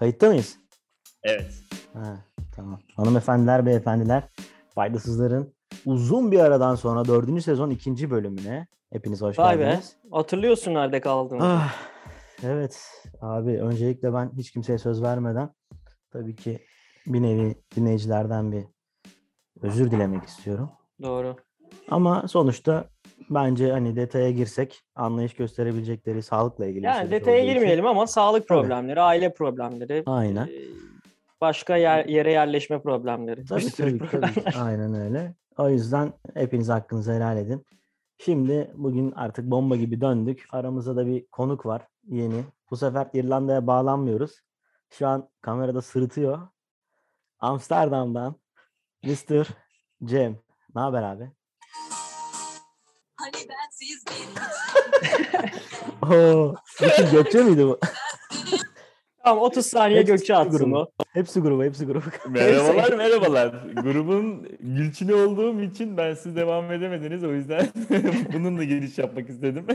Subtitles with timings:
[0.00, 0.58] Kayıtta mıyız?
[1.22, 1.54] Evet.
[1.92, 2.24] Ha,
[2.56, 2.80] tamam.
[2.96, 4.28] Hanımefendiler, beyefendiler,
[4.74, 9.64] faydasızların uzun bir aradan sonra dördüncü sezon ikinci bölümüne hepiniz hoş Vay be.
[9.64, 9.96] geldiniz.
[10.10, 11.48] Hatırlıyorsun nerede kaldığımızı.
[11.48, 11.74] Ah,
[12.42, 15.50] evet abi öncelikle ben hiç kimseye söz vermeden
[16.10, 16.66] tabii ki
[17.06, 18.64] bir nevi dinleyicilerden bir
[19.62, 20.70] özür dilemek istiyorum.
[21.02, 21.36] Doğru.
[21.90, 22.84] Ama sonuçta
[23.30, 28.48] bence hani detaya girsek anlayış gösterebilecekleri sağlıkla ilgili Yani detaya olduğu için- girmeyelim ama sağlık
[28.48, 28.60] Tabii.
[28.60, 30.46] problemleri, aile problemleri, Aynen.
[30.46, 30.50] e,
[31.40, 33.44] başka yer, yere yerleşme problemleri.
[33.44, 34.10] Tabii tabii, tabii.
[34.10, 34.54] problemler.
[34.60, 35.34] Aynen öyle.
[35.58, 37.64] O yüzden hepiniz hakkınızı helal edin.
[38.18, 40.46] Şimdi bugün artık bomba gibi döndük.
[40.52, 42.44] Aramızda da bir konuk var yeni.
[42.70, 44.40] Bu sefer İrlanda'ya bağlanmıyoruz.
[44.90, 46.38] Şu an kamerada sırıtıyor.
[47.38, 48.34] Amsterdam'dan
[49.04, 49.46] Mr.
[50.04, 50.36] Cem.
[50.74, 51.30] Ne haber abi?
[53.90, 54.00] Bir
[56.16, 57.78] Oo, Bütün Gökçe miydi bu?
[59.24, 60.78] Tamam 30 saniye Hepsi Gökçe atsın grubu.
[60.78, 60.90] o.
[61.12, 62.04] Hepsi grubu, hepsi grubu.
[62.28, 63.48] Merhabalar merhabalar.
[63.74, 67.24] Grubun Gülçin'i olduğum için ben siz devam edemediniz.
[67.24, 67.68] O yüzden
[68.32, 69.66] bununla giriş yapmak istedim.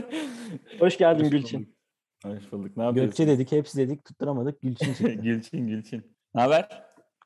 [0.78, 1.76] Hoş geldin Hoş Gülçin.
[2.24, 2.76] Hoş bulduk.
[2.76, 3.10] Ne yapıyorsun?
[3.10, 4.62] Gökçe dedik, hepsi dedik, tutturamadık.
[4.62, 5.12] Gülçin çıktı.
[5.22, 6.16] Gülçin Gülçin.
[6.34, 6.68] Ne haber?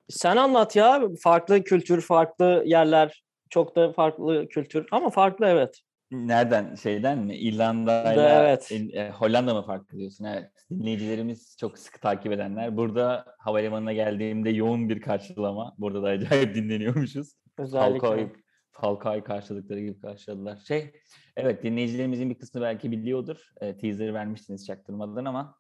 [0.08, 1.02] Sen anlat ya.
[1.22, 3.22] Farklı kültür, farklı yerler.
[3.50, 5.80] Çok da farklı kültür ama farklı evet.
[6.10, 6.74] Nereden?
[6.74, 7.36] Şeyden mi?
[7.36, 8.72] İrlanda'yla Da, evet.
[8.92, 10.24] E, Hollanda mı farklı diyorsun?
[10.24, 10.50] Evet.
[10.70, 12.76] Dinleyicilerimiz çok sıkı takip edenler.
[12.76, 15.74] Burada havalimanına geldiğimde yoğun bir karşılama.
[15.78, 17.32] Burada da acayip dinleniyormuşuz.
[17.58, 17.98] Özellikle.
[18.00, 18.32] Falcao'yu
[18.70, 20.56] Falcao'yu karşıladıkları gibi karşıladılar.
[20.56, 20.92] Şey,
[21.36, 23.52] evet dinleyicilerimizin bir kısmı belki biliyordur.
[23.60, 25.58] E, teaser vermiştiniz çaktırmadan ama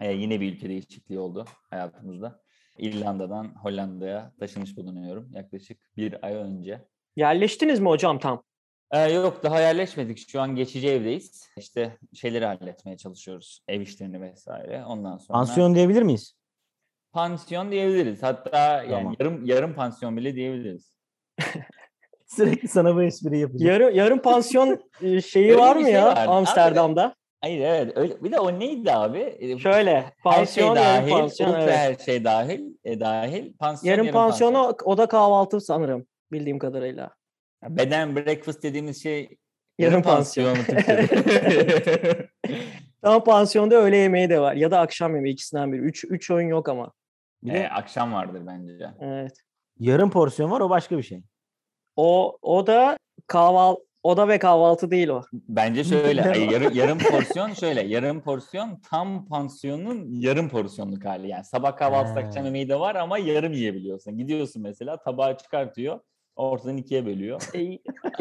[0.00, 2.40] e, yine bir ülke değişikliği oldu hayatımızda.
[2.78, 6.84] İrlanda'dan Hollanda'ya taşınmış bulunuyorum yaklaşık bir ay önce.
[7.16, 8.42] Yerleştiniz mi hocam tam?
[8.92, 10.28] Ee, yok daha yerleşmedik.
[10.28, 11.48] Şu an geçici evdeyiz.
[11.56, 13.60] İşte şeyleri halletmeye çalışıyoruz.
[13.68, 14.84] Ev işlerini vesaire.
[14.84, 16.36] Ondan sonra Pansiyon diyebilir miyiz?
[17.12, 18.22] pansiyon diyebiliriz.
[18.22, 19.16] Hatta yani Tamam.
[19.20, 20.96] yarım yarım pansiyon bile diyebiliriz.
[22.26, 23.72] Sürekli sana bu espriyi yapacağım.
[23.72, 26.12] Yarı, yarım pansiyon e, şeyi Öyle var mı şey ya var.
[26.16, 27.14] Abi- Amsterdam'da?
[27.40, 28.24] Hayır evet öyle.
[28.24, 29.36] Bir de o neydi abi?
[29.38, 31.54] Ee, Şöyle her şey pansiyon, yarım dahil, pansiyon.
[31.60, 31.76] evet.
[31.76, 34.52] her şey dahil, e, dahil, pansiyon Yarım pansiyon.
[34.52, 37.10] pansiyonu oda kahvaltı sanırım bildiğim kadarıyla.
[37.68, 39.36] Bed and breakfast dediğimiz şey
[39.78, 40.56] Yarım pansiyon.
[43.02, 45.80] Ama pansiyonda öğle yemeği de var ya da akşam yemeği ikisinden biri.
[45.80, 46.92] Üç, üç öğün yok ama.
[47.42, 48.90] Bir de Ee, akşam vardır bence.
[49.00, 49.32] Evet.
[49.78, 51.22] yarım porsiyon var o başka bir şey.
[51.96, 55.22] O o da kahval oda ve kahvaltı değil o.
[55.32, 61.28] Bence şöyle, ay, yarım, yarım porsiyon şöyle, yarım porsiyon tam pansiyonun yarım porsiyonluk hali.
[61.28, 64.18] Yani sabah kahvaltı akşam yemeği de var ama yarım yiyebiliyorsun.
[64.18, 66.00] Gidiyorsun mesela tabağı çıkartıyor,
[66.36, 67.40] ortadan ikiye bölüyor.
[67.54, 67.78] E,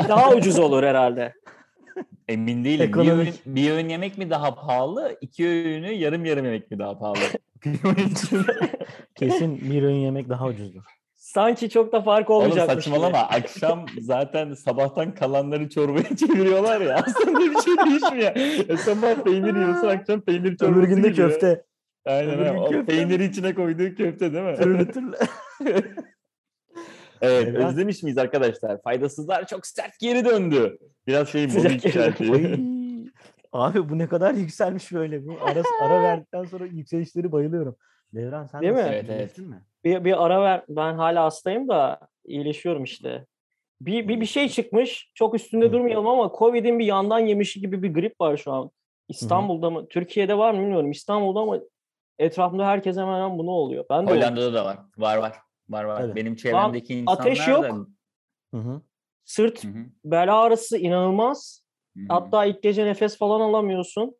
[0.09, 1.33] daha ucuz olur herhalde.
[2.27, 2.91] Emin değilim.
[2.93, 6.97] Bir öğün, bir öğün yemek mi daha pahalı, iki öğünü yarım yarım yemek mi daha
[6.99, 7.17] pahalı?
[9.15, 10.81] Kesin bir öğün yemek daha ucuzdur.
[11.15, 12.95] Sanki çok da fark Oğlum olmayacakmış gibi.
[12.95, 13.17] saçmalama.
[13.17, 16.95] Akşam zaten sabahtan kalanları çorbaya çeviriyorlar ya.
[17.07, 18.35] Aslında bir şey değişmiyor.
[18.69, 21.63] Ya sabah peynir yiyorsun, akşam peynir çorbası Öbür günde köfte.
[22.05, 22.51] Aynen Öbür öyle.
[22.51, 22.85] gün O köfte.
[22.95, 24.55] peyniri içine koyduğu köfte değil mi?
[24.57, 25.15] Türlü türlü.
[27.21, 27.67] evet, Neden?
[27.67, 28.81] özlemiş miyiz arkadaşlar?
[28.81, 30.77] Faydasızlar çok sert geri döndü.
[31.07, 32.33] Biraz şey yükseltiyor.
[32.33, 32.59] Ay,
[33.51, 35.25] Abi bu ne kadar yükselmiş böyle.
[35.27, 37.75] Bu ara, ara verdikten sonra yükselişleri bayılıyorum.
[38.13, 38.85] Devran sen Değil mi?
[38.87, 39.37] Evet, evet.
[39.37, 39.61] Mi?
[39.83, 40.63] Bir, bir ara ver.
[40.69, 43.25] Ben hala hastayım da iyileşiyorum işte.
[43.81, 45.11] Bir, bir, bir şey çıkmış.
[45.13, 45.73] Çok üstünde Hı.
[45.73, 48.71] durmayalım ama Covid'in bir yandan yemişi gibi bir grip var şu an.
[49.09, 49.87] İstanbul'da mı?
[49.87, 50.91] Türkiye'de var mı bilmiyorum.
[50.91, 51.59] İstanbul'da ama
[52.19, 53.85] etrafımda herkes hemen hemen bunu oluyor.
[53.89, 54.11] Ben de.
[54.11, 54.77] Hollanda'da da var.
[54.97, 55.33] Var var.
[55.69, 56.01] Var var.
[56.03, 56.15] Evet.
[56.15, 57.51] Benim çevremdeki insanlar ateş da...
[57.51, 57.87] yok.
[58.53, 58.81] Hı hı.
[59.25, 61.63] Sırt, Hı hı, bel ağrısı inanılmaz.
[61.97, 62.05] hı hı.
[62.09, 64.15] Hatta ilk gece nefes falan alamıyorsun.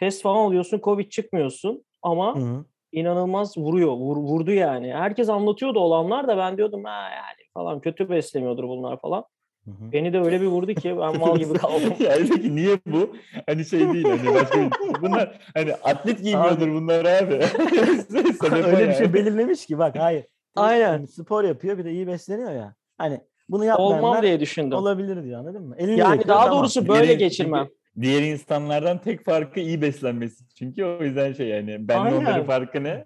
[0.00, 0.80] Test falan alıyorsun.
[0.84, 1.84] Covid çıkmıyorsun.
[2.02, 2.64] Ama Hı hı.
[2.92, 3.92] inanılmaz vuruyor.
[3.92, 4.92] Vur, vurdu yani.
[4.94, 9.24] Herkes anlatıyordu olanlar da ben diyordum ha yani falan kötü beslemiyordur bunlar falan.
[9.64, 9.92] Hı hı.
[9.92, 11.94] Beni de öyle bir vurdu ki ben mal gibi kaldım.
[12.00, 13.16] yani peki niye bu?
[13.46, 17.34] Hani şey değil hani başka bir- Bunlar hani atlet giymiyordur bunlar abi.
[18.66, 20.26] Öyle bir şey belirlemiş ki bak hayır.
[20.56, 21.04] Aynen.
[21.04, 22.74] Spor yapıyor bir de iyi besleniyor ya.
[22.98, 24.78] Hani bunu Olmam yapmayanlar diye düşündüm.
[24.78, 25.74] olabilir diyor anladın mı?
[25.78, 26.58] Elini Yani daha tamam.
[26.58, 27.68] doğrusu böyle Diğer- geçirmem.
[28.00, 30.48] Diğer insanlardan tek farkı iyi beslenmesi.
[30.48, 32.16] Çünkü o yüzden şey yani ben Aynen.
[32.16, 33.04] onların farkı ne?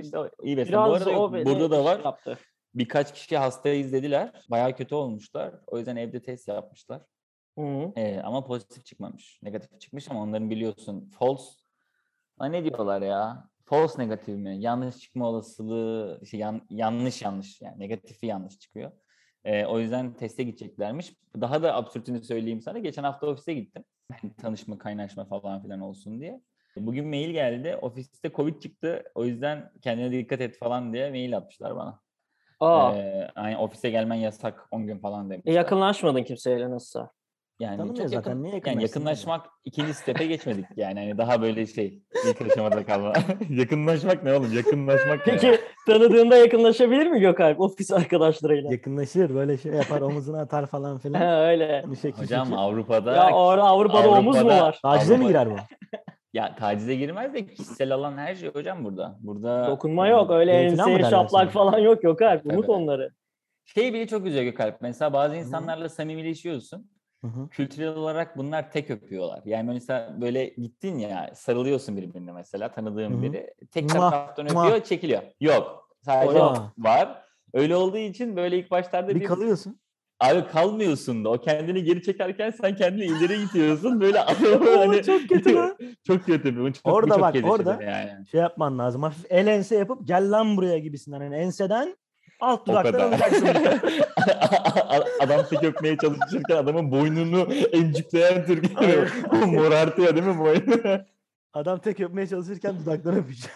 [0.00, 0.78] İşte iyi beslen.
[0.78, 2.00] Bu arada o burada da var.
[2.04, 2.38] yaptı.
[2.74, 4.32] Birkaç kişi hastayız dediler.
[4.50, 5.54] Bayağı kötü olmuşlar.
[5.66, 7.02] O yüzden evde test yapmışlar.
[7.58, 7.92] Hı.
[7.96, 9.38] Ee, ama pozitif çıkmamış.
[9.42, 11.44] Negatif çıkmış ama onların biliyorsun false.
[12.38, 13.49] Ha, ne diyorlar ya?
[13.70, 14.56] False negatif mi?
[14.60, 18.92] Yanlış çıkma olasılığı şey, yan- yanlış yanlış yani negatifi yanlış çıkıyor.
[19.44, 21.14] Ee, o yüzden teste gideceklermiş.
[21.40, 22.78] Daha da absürtünü söyleyeyim sana.
[22.78, 23.84] Geçen hafta ofise gittim.
[24.42, 26.40] Tanışma, kaynaşma falan filan olsun diye.
[26.76, 27.76] bugün mail geldi.
[27.82, 29.04] Ofiste Covid çıktı.
[29.14, 32.00] O yüzden kendine dikkat et falan diye mail atmışlar bana.
[32.60, 35.52] Aa, Ee, aynı ofise gelmen yasak 10 gün falan demişler.
[35.52, 37.10] e, yakınlaşmadın kimseyle nasılsa.
[37.60, 41.00] Yani Tanımıyor çok zaten, yakın, niye yani yakınlaşmak ikinci step'e geçmedik yani.
[41.00, 43.12] Hani daha böyle şey ilk aşamada kalma.
[43.50, 44.52] yakınlaşmak ne oğlum?
[44.56, 45.32] Yakınlaşmak ne?
[45.32, 48.72] Peki tanıdığında yakınlaşabilir mi Gökalp ofis arkadaşlarıyla?
[48.72, 51.20] Yakınlaşır böyle şey yapar omuzuna atar falan filan.
[51.20, 51.84] Ha, öyle.
[51.86, 52.58] Bir şekil Hocam şekil.
[52.60, 54.78] Avrupa'da Ya orada Avrupa'da, omuz mu Avrupa'da- var?
[54.82, 55.56] Tacize mi girer bu?
[56.32, 59.18] ya tacize girmez de kişisel alan her şey hocam burada.
[59.20, 60.30] Burada Dokunma yok.
[60.30, 61.50] Öyle enseye şaplak sana?
[61.50, 62.46] falan yok Gökalp.
[62.46, 62.70] Unut Tabii.
[62.72, 63.10] onları.
[63.64, 64.80] Şey bile çok üzüyor Gökalp.
[64.80, 66.90] Mesela bazı insanlarla samimileşiyorsun.
[67.20, 67.48] Hı hı.
[67.48, 69.42] Kültürel olarak bunlar tek öpüyorlar.
[69.44, 73.22] Yani mesela böyle gittin ya sarılıyorsun birbirine mesela tanıdığın Hı hı.
[73.22, 73.54] biri.
[73.70, 75.22] Tek taraftan öpüyor çekiliyor.
[75.40, 75.88] Yok.
[76.04, 76.72] Sadece Aa.
[76.78, 77.22] var.
[77.54, 79.80] Öyle olduğu için böyle ilk başlarda Bir bir kalıyorsun.
[80.20, 84.18] Abi kalmıyorsun da o kendini geri çekerken sen kendini ileri itiyorsun böyle
[84.78, 85.76] hani çok kötü lan.
[86.06, 88.26] çok kötü bu çok, bu Orada çok bak, orada- yani.
[88.26, 89.02] Şey yapman lazım.
[89.02, 91.20] Hafif el ense yapıp gel lan buraya gibisinden.
[91.20, 91.96] Yani enseden
[92.40, 93.48] alt dudaktan alacaksın.
[95.20, 99.08] Adam tek öpmeye çalışırken adamın boynunu emcikleyen Türk Aynen.
[99.32, 101.00] o morartıyor değil mi boynunu?
[101.52, 103.50] Adam tek öpmeye çalışırken dudaktan öpecek.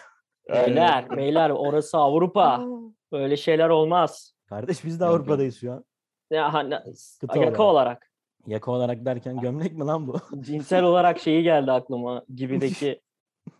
[0.49, 2.65] Beyler, beyler orası Avrupa.
[3.11, 4.33] Böyle şeyler olmaz.
[4.49, 5.05] Kardeş biz de.
[5.05, 5.85] Avrupa'dayız şu an.
[6.31, 7.73] Ya, hani, Sıkıntı yaka olarak.
[7.73, 8.11] olarak.
[8.47, 10.19] Yaka olarak derken gömlek mi lan bu?
[10.39, 12.23] Cinsel olarak şeyi geldi aklıma.
[12.35, 13.01] Gibideki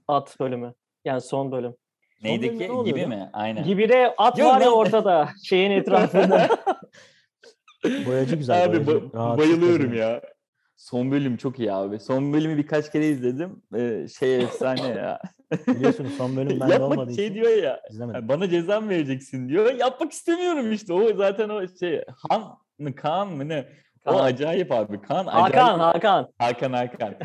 [0.08, 0.74] at bölümü.
[1.06, 1.76] Yani son bölüm.
[2.24, 2.74] Neydi bölümde ki?
[2.78, 2.84] ne?
[2.84, 3.30] Gibi mi?
[3.34, 3.64] Aynen.
[3.64, 5.30] Gibide at Yok, var ya ortada.
[5.44, 6.48] Şeyin etrafında.
[8.08, 8.64] Boyacı güzel.
[8.66, 9.06] Abi boyacı.
[9.06, 10.22] ba- bayılıyorum ya.
[10.78, 12.00] Son bölüm çok iyi abi.
[12.00, 13.62] Son bölümü birkaç kere izledim.
[13.76, 15.20] Ee, şey efsane ya.
[15.68, 17.80] Biliyorsunuz son bölüm bende olmadığı şey için diyor ya.
[17.92, 18.22] izlemedim.
[18.22, 19.74] "Ha, Bana ceza mı vereceksin diyor.
[19.74, 20.94] Yapmak istemiyorum işte.
[20.94, 22.02] O zaten o şey.
[22.30, 22.44] Han
[22.80, 23.66] mı Kaan mı ne?
[24.06, 24.24] O Kaan.
[24.26, 25.02] acayip abi.
[25.02, 25.56] Kaan acayip.
[25.56, 26.28] Hakan, Hakan.
[26.40, 27.16] Hakan Hakan.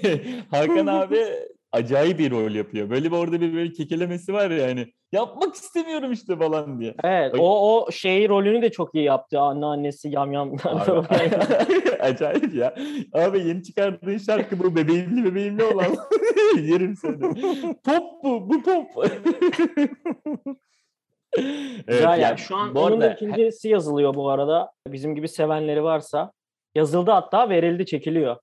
[0.50, 1.24] Hakan abi
[1.72, 2.90] acayip bir rol yapıyor.
[2.90, 4.92] Böyle bir orada bir böyle kekelemesi var ya hani.
[5.12, 6.94] Yapmak istemiyorum işte falan diye.
[7.04, 9.40] Evet, o o şey rolünü de çok iyi yaptı.
[9.40, 10.52] Anneannesi yamyam.
[10.64, 10.90] Abi,
[12.00, 12.74] acayip ya.
[13.12, 15.86] Abi yeni çıkardığın şarkı bu bebeğimli bebeğimli olan.
[16.60, 17.18] Yerim seni.
[17.84, 18.86] Pop bu, bu pop.
[21.38, 22.16] Evet, Güzel ya.
[22.16, 24.72] yani Şu an bu onun da arada- ikincisi yazılıyor bu arada.
[24.88, 26.32] Bizim gibi sevenleri varsa.
[26.74, 28.36] Yazıldı hatta verildi çekiliyor.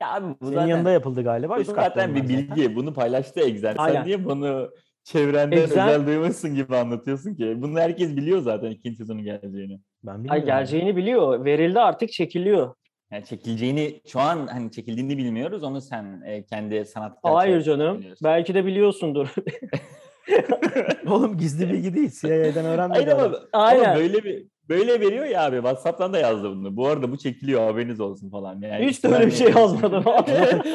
[0.00, 1.56] Ya abi bu Senin zaten, yanında yapıldı galiba.
[1.56, 2.56] bu Üst katta zaten bir zaten.
[2.56, 2.76] bilgi.
[2.76, 3.72] Bunu paylaştı Egzen.
[3.72, 4.06] Sen Aynen.
[4.06, 4.70] niye bunu
[5.04, 7.54] çevrenden Egzen- özel duymuşsun gibi anlatıyorsun ki?
[7.62, 9.80] Bunu herkes biliyor zaten ikinci sezonun geleceğini.
[10.02, 10.44] Ben Ay bilmiyorum.
[10.46, 11.44] geleceğini biliyor.
[11.44, 12.74] Verildi artık çekiliyor.
[13.12, 15.62] Yani çekileceğini şu an hani çekildiğini bilmiyoruz.
[15.62, 17.98] Onu sen e, kendi sanat Hayır canım.
[17.98, 18.24] biliyorsun.
[18.24, 19.34] Belki de biliyorsundur.
[21.10, 22.10] Oğlum gizli bilgi değil.
[22.20, 23.38] CIA'den öğrenmedi Hayır ama.
[23.52, 23.84] Aynen.
[23.84, 25.56] ama böyle bir böyle veriyor ya abi.
[25.56, 26.76] WhatsApp'tan da yazdı bunu.
[26.76, 28.60] Bu arada bu çekiliyor haberiniz olsun falan.
[28.60, 30.04] Yani Hiç de öyle bir şey yazmadım.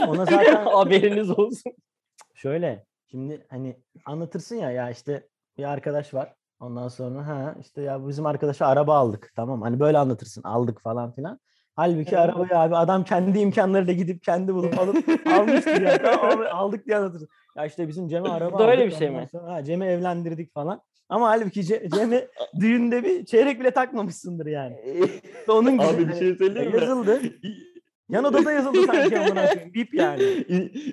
[0.07, 1.71] Ona zaten Haberiniz olsun.
[2.35, 5.27] şöyle şimdi hani anlatırsın ya ya işte
[5.57, 6.33] bir arkadaş var.
[6.59, 9.31] Ondan sonra ha işte ya bizim arkadaşa araba aldık.
[9.35, 10.43] Tamam hani böyle anlatırsın.
[10.43, 11.39] Aldık falan filan.
[11.75, 12.13] Halbuki Evet.
[12.19, 14.95] arabayı abi adam kendi imkanlarıyla gidip kendi bulup alıp
[15.39, 15.97] almıştır ya.
[16.01, 17.29] Tamam, abi, aldık diye anlatırsın.
[17.57, 19.27] Ya işte bizim Cem'e araba Bu da öyle aldık, bir şey mi?
[19.31, 20.81] sonra, Ha, Cem'i evlendirdik falan.
[21.11, 22.27] Ama halbuki Ce- Cem'i
[22.59, 24.77] düğünde bir çeyrek bile takmamışsındır yani.
[25.47, 25.83] Onun gibi.
[25.83, 26.81] Abi bir şey söyleyeyim mi?
[26.81, 27.21] yazıldı.
[28.09, 29.73] Yan odada yazıldı sanki amına koyayım.
[29.73, 30.23] Bip yani.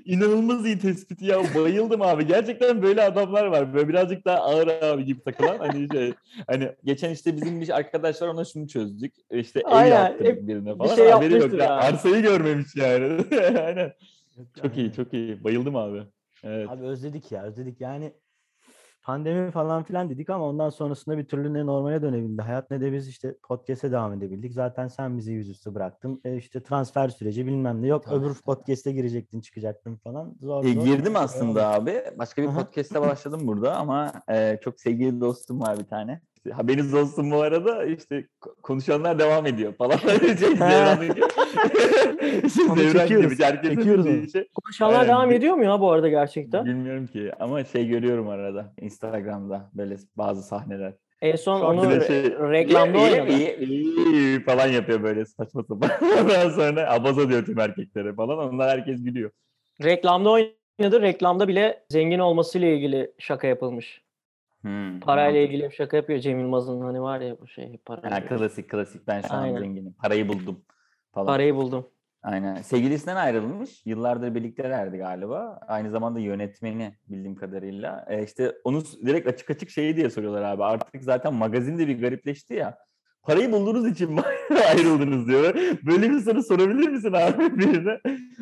[0.04, 1.38] İnanılmaz iyi tespit ya.
[1.54, 2.26] Bayıldım abi.
[2.26, 3.74] Gerçekten böyle adamlar var.
[3.74, 5.58] Böyle birazcık daha ağır abi gibi takılan.
[5.58, 6.14] Hani şey,
[6.46, 9.14] hani geçen işte bizim bir arkadaş var ona şunu çözdük.
[9.30, 10.96] İşte ev Aynen, yaptırdık birine bir falan.
[10.96, 11.70] şey Haberi yok ya.
[11.76, 13.24] Arsayı görmemiş yani.
[13.60, 13.92] Aynen.
[14.62, 15.44] Çok iyi, çok iyi.
[15.44, 16.02] Bayıldım abi.
[16.44, 16.68] Evet.
[16.70, 18.12] Abi özledik ya özledik yani
[19.08, 22.42] pandemi falan filan dedik ama ondan sonrasında bir türlü ne normale dönebildi.
[22.42, 24.52] Hayat ne de biz işte podcast'e devam edebildik.
[24.52, 26.20] Zaten sen bizi yüzüstü bıraktın.
[26.24, 28.04] E işte transfer süreci bilmem ne yok.
[28.04, 28.42] Tabii, Öbür tabii.
[28.42, 30.34] podcast'e girecektin çıkacaktın falan.
[30.40, 30.84] Zor E, zor.
[30.84, 32.02] girdim aslında abi.
[32.18, 36.20] Başka bir podcast'e başladım burada ama e, çok sevgili dostum var bir tane.
[36.38, 39.96] İşte, haberiniz olsun bu arada işte ko- konuşanlar devam ediyor falan.
[39.98, 40.08] şey.
[42.68, 44.48] Onu çekiyoruz, çekiyoruz şey.
[44.64, 45.08] Konuşanlar Aynen.
[45.08, 46.64] devam ediyor mu ya bu arada gerçekten?
[46.64, 50.92] Bilmiyorum ki ama şey görüyorum arada Instagram'da böyle bazı sahneler.
[51.22, 52.24] En son onu şey.
[52.24, 54.40] reklamda oynadı.
[54.40, 55.90] falan yapıyor böyle saçma sapan.
[56.22, 58.38] Ondan sonra abaza diyor tüm erkeklere falan.
[58.38, 59.30] Onlar herkes gülüyor.
[59.82, 61.02] Reklamda oynadı.
[61.02, 64.02] Reklamda bile zengin olmasıyla ilgili şaka yapılmış.
[64.62, 68.26] Hmm, Parayla ilgili bir şaka yapıyor Cem Yılmaz'ın hani var ya bu şey Ha, parayla.
[68.28, 69.60] klasik klasik ben şu an Aynen.
[69.60, 69.92] zenginim.
[69.92, 70.64] Parayı buldum
[71.12, 71.26] falan.
[71.26, 71.88] Parayı buldum.
[72.22, 72.54] Aynen.
[72.62, 73.86] Sevgilisinden ayrılmış.
[73.86, 75.60] Yıllardır birliktelerdi galiba.
[75.68, 78.06] Aynı zamanda yönetmeni bildiğim kadarıyla.
[78.08, 80.64] E işte onu direkt açık açık şeyi diye soruyorlar abi.
[80.64, 82.78] Artık zaten magazin de bir garipleşti ya.
[83.28, 84.20] Parayı bulduğunuz için mi
[84.68, 85.54] ayrıldınız diyor.
[85.86, 88.00] Böyle bir soru sorabilir misin abi birine?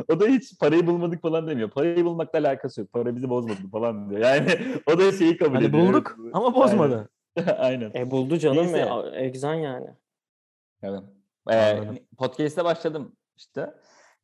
[0.08, 1.70] O da hiç parayı bulmadık falan demiyor.
[1.70, 2.92] Parayı bulmakla alakası yok.
[2.92, 4.20] Para bizi bozmadı falan diyor.
[4.20, 5.86] Yani o da şeyi kabul Hani ediyor.
[5.88, 7.08] bulduk ama bozmadı.
[7.58, 7.90] Aynen.
[7.94, 8.78] E buldu canım Neyse.
[8.78, 9.02] ya.
[9.14, 9.86] Egzan yani.
[10.82, 11.02] Evet.
[11.50, 11.98] Ee, Anladım.
[12.18, 13.74] podcast'e başladım işte.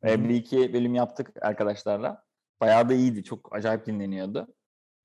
[0.04, 2.23] Ee, bir iki bölüm yaptık arkadaşlarla.
[2.61, 3.25] Bayağı da iyiydi.
[3.25, 4.47] Çok acayip dinleniyordu.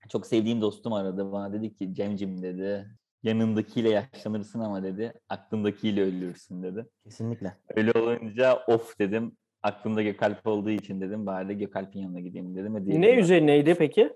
[0.10, 1.32] Çok sevdiğim dostum aradı.
[1.32, 2.88] Bana dedi ki Cemcim dedi.
[3.24, 5.14] Yanındakiyle yaşlanırsın ama dedi.
[5.30, 6.86] Aklındakiyle ölürsün dedi.
[7.04, 7.54] Kesinlikle.
[7.76, 9.38] Öyle olunca of dedim.
[9.64, 11.26] Aklımda Gökalp olduğu için dedim.
[11.26, 12.76] Bari de Gökalp'in yanına gideyim dedim.
[12.76, 14.14] Ve Ne üzerineydi peki?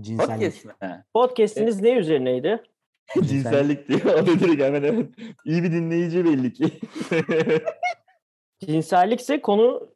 [0.00, 0.62] Cinsellik.
[0.64, 1.04] Podcast?
[1.14, 2.62] Podcast'iniz ne üzerineydi?
[3.22, 4.00] Cinsellik diyor.
[4.22, 5.06] O da direkt hemen evet.
[5.44, 6.64] İyi bir dinleyici belli ki.
[8.66, 9.88] Cinsellikse konu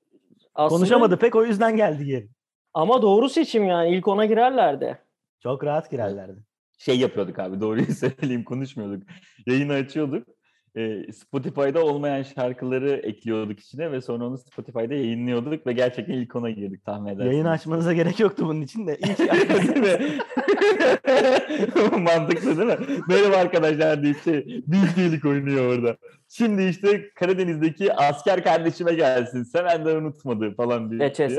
[0.54, 2.28] aslında Konuşamadı pek o yüzden geldi geri.
[2.74, 3.96] ama doğru seçim yani.
[3.96, 4.98] İlk ona girerlerdi.
[5.42, 6.40] Çok rahat girerlerdi.
[6.78, 9.02] Şey yapıyorduk abi doğruyu söyleyeyim konuşmuyorduk.
[9.46, 10.28] Yayını açıyorduk.
[10.76, 16.50] Ee, Spotify'da olmayan şarkıları ekliyorduk içine ve sonra onu Spotify'da yayınlıyorduk ve gerçekten ilk ona
[16.50, 17.32] girdik tahmin edersiniz.
[17.32, 18.98] Yayın açmanıza gerek yoktu bunun için de.
[18.98, 19.18] İlk
[19.74, 20.18] değil mi?
[22.02, 22.86] Mantıklı değil mi?
[23.08, 25.96] Merhaba arkadaşlar deyip şey, bilgilik oynuyor orada.
[26.28, 29.42] Şimdi işte Karadeniz'deki asker kardeşime gelsin.
[29.42, 31.04] Semenden unutmadı falan diye.
[31.04, 31.38] EÇS.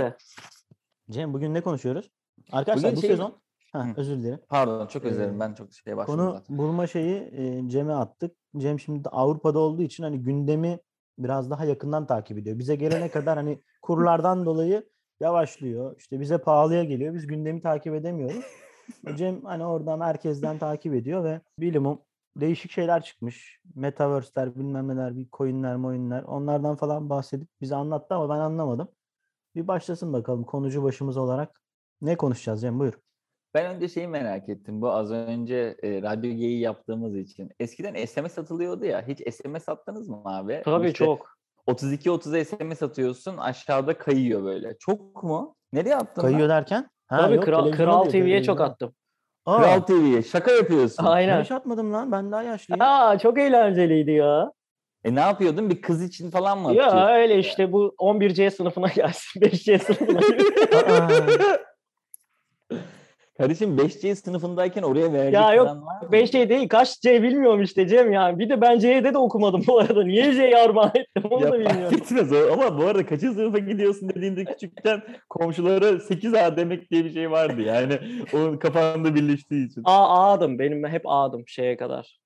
[1.11, 2.11] Cem bugün ne konuşuyoruz?
[2.51, 3.37] Arkadaşlar Bugün bu şey- sezon
[3.75, 4.39] ha, özür dilerim.
[4.49, 6.57] Pardon çok özür dilerim Ee, ben çok şeye başladım Konu zaten.
[6.57, 8.35] bulma şeyi e, Cem'e attık.
[8.57, 10.79] Cem şimdi Avrupa'da olduğu için hani gündemi
[11.17, 12.59] biraz daha yakından takip ediyor.
[12.59, 14.89] Bize gelene kadar hani kurlardan dolayı
[15.19, 15.95] yavaşlıyor.
[15.97, 17.13] İşte bize pahalıya geliyor.
[17.13, 18.45] Biz gündemi takip edemiyoruz.
[19.15, 22.01] Cem hani oradan herkesten takip ediyor ve bilimum
[22.37, 23.59] değişik şeyler çıkmış.
[23.75, 28.87] Metaverse'ler bilmem neler, bir coinler, moinler onlardan falan bahsedip bize anlattı ama ben anlamadım.
[29.55, 31.61] Bir başlasın bakalım konucu başımız olarak.
[32.01, 32.93] Ne konuşacağız Cem buyur.
[33.55, 34.81] Ben önce şeyi merak ettim.
[34.81, 37.49] Bu az önce e, radyo geyiği yaptığımız için.
[37.59, 39.07] Eskiden SMS atılıyordu ya.
[39.07, 40.61] Hiç SMS attınız mı abi?
[40.65, 41.35] Tabii İşte çok.
[41.67, 44.77] 32-30'a SMS atıyorsun aşağıda kayıyor böyle.
[44.79, 45.55] Çok mu?
[45.73, 46.31] Nereye attın lan?
[46.31, 46.89] Kayıyor derken?
[47.07, 48.93] Ha, Tabii yok, Kral, Kral TV'ye çok attım.
[49.45, 51.03] Aa, Kral TV'ye şaka yapıyorsun.
[51.05, 51.43] Aynen.
[51.43, 52.11] hiç atmadım lan.
[52.11, 52.81] Ben daha yaşlıyım.
[52.81, 54.51] Aa çok eğlenceliydi ya.
[55.03, 55.69] E ne yapıyordun?
[55.69, 56.97] Bir kız için falan mı atıyorsun?
[56.97, 59.41] Ya öyle işte bu 11C sınıfına gelsin.
[59.41, 60.19] 5C sınıfına.
[61.05, 61.09] Aa,
[63.37, 66.07] Kardeşim 5C sınıfındayken oraya verecek Ya yok, paran var mı?
[66.11, 68.39] 5C değil kaç C bilmiyorum işte Cem ya.
[68.39, 70.03] Bir de ben C'de de okumadım bu arada.
[70.03, 71.97] Niye C'yi armağan ettim onu Ya da bilmiyorum.
[71.97, 72.53] etmez o.
[72.53, 77.61] Ama bu arada kaçıncı sınıfa gidiyorsun dediğinde küçükken komşulara 8A demek diye bir şey vardı.
[77.61, 77.99] Yani
[78.33, 79.81] onun kafanda birleştiği için.
[79.85, 80.59] A A'dım.
[80.59, 82.17] Benim hep A'dım şeye kadar.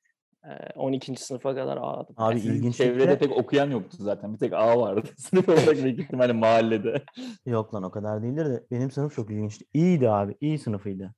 [0.46, 1.16] Ee, 12.
[1.16, 2.16] sınıfa kadar A'dım.
[2.18, 4.34] Abi Sizin ilginç Çevrede pek okuyan yoktu zaten.
[4.34, 5.10] Bir tek A vardı.
[5.18, 7.04] Sınıf olarak büyük ihtimalle mahallede.
[7.46, 9.66] Yok lan o kadar değildir de benim sınıf çok ilginçti.
[9.74, 10.36] İyiydi abi.
[10.42, 11.14] iyi sınıfıydı.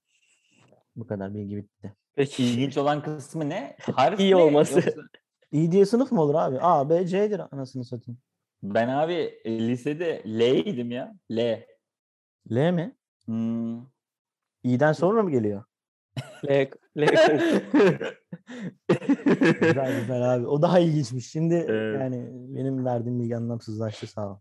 [0.96, 1.96] Bu kadar bilgi bitti.
[2.16, 2.44] Peki.
[2.44, 3.76] İlginç olan kısmı ne?
[3.96, 4.80] Harf İyi olması.
[4.80, 5.02] Yoksa-
[5.52, 6.58] İyi diye sınıf mı olur abi?
[6.62, 8.20] A, B, C'dir anasını satayım.
[8.64, 9.14] Ben abi
[9.44, 11.14] e, lisede L'ydim ya.
[11.32, 11.66] L.
[12.52, 12.96] L mi?
[13.26, 13.82] Hmm.
[14.64, 15.64] İ'den sonra mı geliyor?
[16.50, 16.70] L,
[19.62, 20.48] Güzel güzel abi.
[20.48, 21.32] O daha ilginçmiş.
[21.32, 22.02] Şimdi Evet.
[22.02, 24.38] yani benim verdiğim bilgi anlamsızlaştı sağ ol.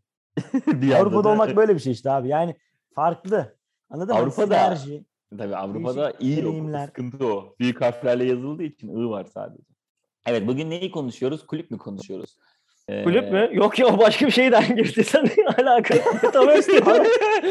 [0.97, 2.29] Avrupa'da da- olmak böyle bir şey işte abi.
[2.29, 2.55] Yani
[2.95, 3.57] farklı.
[3.91, 4.21] Anladın mı?
[4.21, 5.05] Avrupa'da- Sinerji.
[5.39, 6.47] Tabii Avrupa'da iyi yok.
[6.49, 6.87] deneyimler.
[6.87, 7.55] Sıkıntı o.
[7.61, 9.63] Büyük harflerle yazıldığı için I var sadece.
[10.27, 11.47] Evet bugün neyi konuşuyoruz?
[11.47, 12.37] Kulüp mü konuşuyoruz?
[12.89, 13.49] Ee, Kulüp mü?
[13.53, 15.05] Yok ya o başka bir şeyden girdi.
[15.05, 15.29] Sen
[15.59, 15.99] alakalı.
[16.23, 16.73] Metaverse.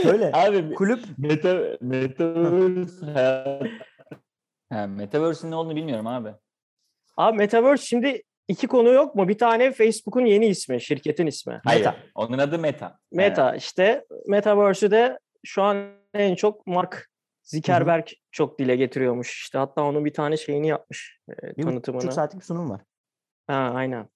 [0.03, 0.31] Şöyle.
[0.33, 3.63] Abi Kulüp meta, Metaverse hayat...
[4.71, 6.29] Metaverse'in ne olduğunu bilmiyorum abi.
[7.17, 9.27] Abi Metaverse şimdi iki konu yok mu?
[9.27, 11.61] Bir tane Facebook'un yeni ismi, şirketin ismi.
[11.65, 11.79] Hayır.
[11.79, 11.95] Meta.
[12.15, 12.97] Onun adı Meta.
[13.11, 17.09] Meta işte Metaverse'ü de şu an en çok Mark
[17.43, 19.41] Zuckerberg çok dile getiriyormuş.
[19.41, 22.01] İşte hatta onun bir tane şeyini yapmış, e, bir tanıtımını.
[22.01, 22.81] buçuk saatlik bir sunum var.
[23.47, 24.09] Ha, aynen.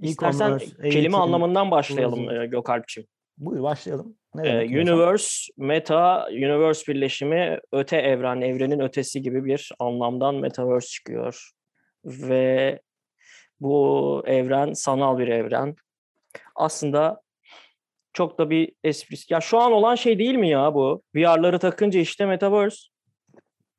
[0.00, 3.08] İstersen E-commerce, kelime eğitim, anlamından başlayalım e, Gökalp'ciğim.
[3.38, 4.16] Buyur başlayalım.
[4.36, 11.50] Ne Ee, universe, meta, universe birleşimi öte evren, evrenin ötesi gibi bir anlamdan metaverse çıkıyor.
[12.04, 12.80] Ve
[13.60, 15.76] bu evren sanal bir evren.
[16.54, 17.20] Aslında
[18.12, 19.34] çok da bir esprisi.
[19.34, 21.02] Ya şu an olan şey değil mi ya bu?
[21.14, 22.76] VR'ları takınca işte metaverse.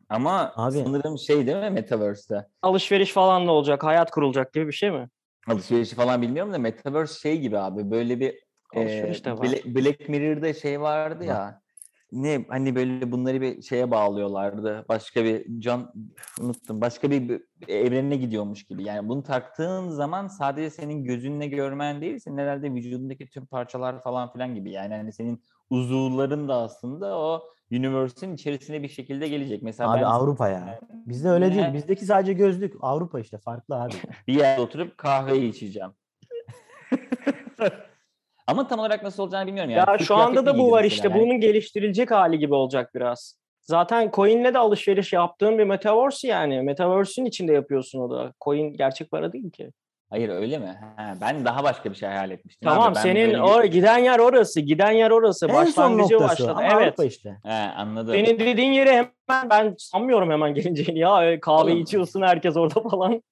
[0.10, 0.78] Ama Abi.
[0.78, 2.48] sanırım şey değil mi Metaverse'de?
[2.62, 5.10] Alışveriş falan da olacak, hayat kurulacak gibi bir şey mi?
[5.48, 9.44] Alışverişi falan bilmiyorum da Metaverse şey gibi abi böyle bir Alışveriş e, de var.
[9.44, 11.26] Black, Black Mirror'da şey vardı Var.
[11.26, 11.62] ya
[12.12, 14.86] ne hani böyle bunları bir şeye bağlıyorlardı.
[14.90, 15.94] Başka bir can
[16.42, 16.82] unuttum.
[16.82, 18.84] Başka bir, bir evrene gidiyormuş gibi.
[18.84, 24.32] Yani bunu taktığın zaman sadece senin gözünle görmen değil, senin herhalde vücudundaki tüm parçalar falan
[24.34, 24.72] filan gibi.
[24.72, 29.64] Yani hani senin uzuvların da aslında o universe'in içerisine bir şekilde gelecek.
[29.64, 30.80] Mesela Abi ben Avrupa ya.
[30.92, 31.62] Bizde öyle değil.
[31.62, 31.74] Ne?
[31.74, 32.74] Bizdeki sadece gözlük.
[32.82, 33.94] Avrupa işte farklı abi.
[34.28, 35.92] bir yerde oturup kahve içeceğim.
[38.48, 39.72] Ama tam olarak nasıl olacağını bilmiyorum.
[39.72, 40.88] Yani Ya şu anda da bu var mesela.
[40.88, 41.08] işte.
[41.10, 43.38] Yani Bunun geliştirilecek hali gibi olacak biraz.
[43.62, 46.62] Zaten coin'le de alışveriş yaptığın bir metaverse yani.
[46.62, 48.34] Metaverse'ün içinde yapıyorsun o da.
[48.44, 49.72] Coin gerçek para değil ki.
[50.10, 50.80] Hayır öyle mi?
[50.98, 52.70] Ha, ben daha başka bir şey hayal etmiştim.
[52.70, 52.96] Tamam abi.
[53.00, 54.62] Senin böyle o giden yer orası.
[54.62, 55.46] Giden yer orası.
[55.48, 56.32] en son Başlangıcı noktası.
[56.32, 56.52] başladı.
[56.52, 56.74] Ama evet.
[56.88, 57.38] Avrupa işte.
[57.44, 58.14] He, anladım.
[58.14, 61.20] Senin dediğin yere hemen ben sanmıyorum hemen geleceğini ya.
[61.20, 61.78] Öyle kahve Oğlum.
[61.82, 63.22] içiyorsun herkes orada falan.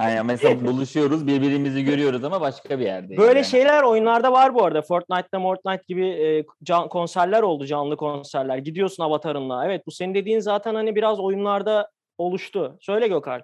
[0.00, 3.16] Yani mesela buluşuyoruz, birbirimizi görüyoruz ama başka bir yerde.
[3.16, 4.82] Böyle şeyler oyunlarda var bu arada.
[4.82, 8.58] Fortnite'da Fortnite gibi e, can, konserler oldu, canlı konserler.
[8.58, 9.66] Gidiyorsun avatarınla.
[9.66, 12.76] Evet bu senin dediğin zaten hani biraz oyunlarda oluştu.
[12.80, 13.42] Söyle Gökhan.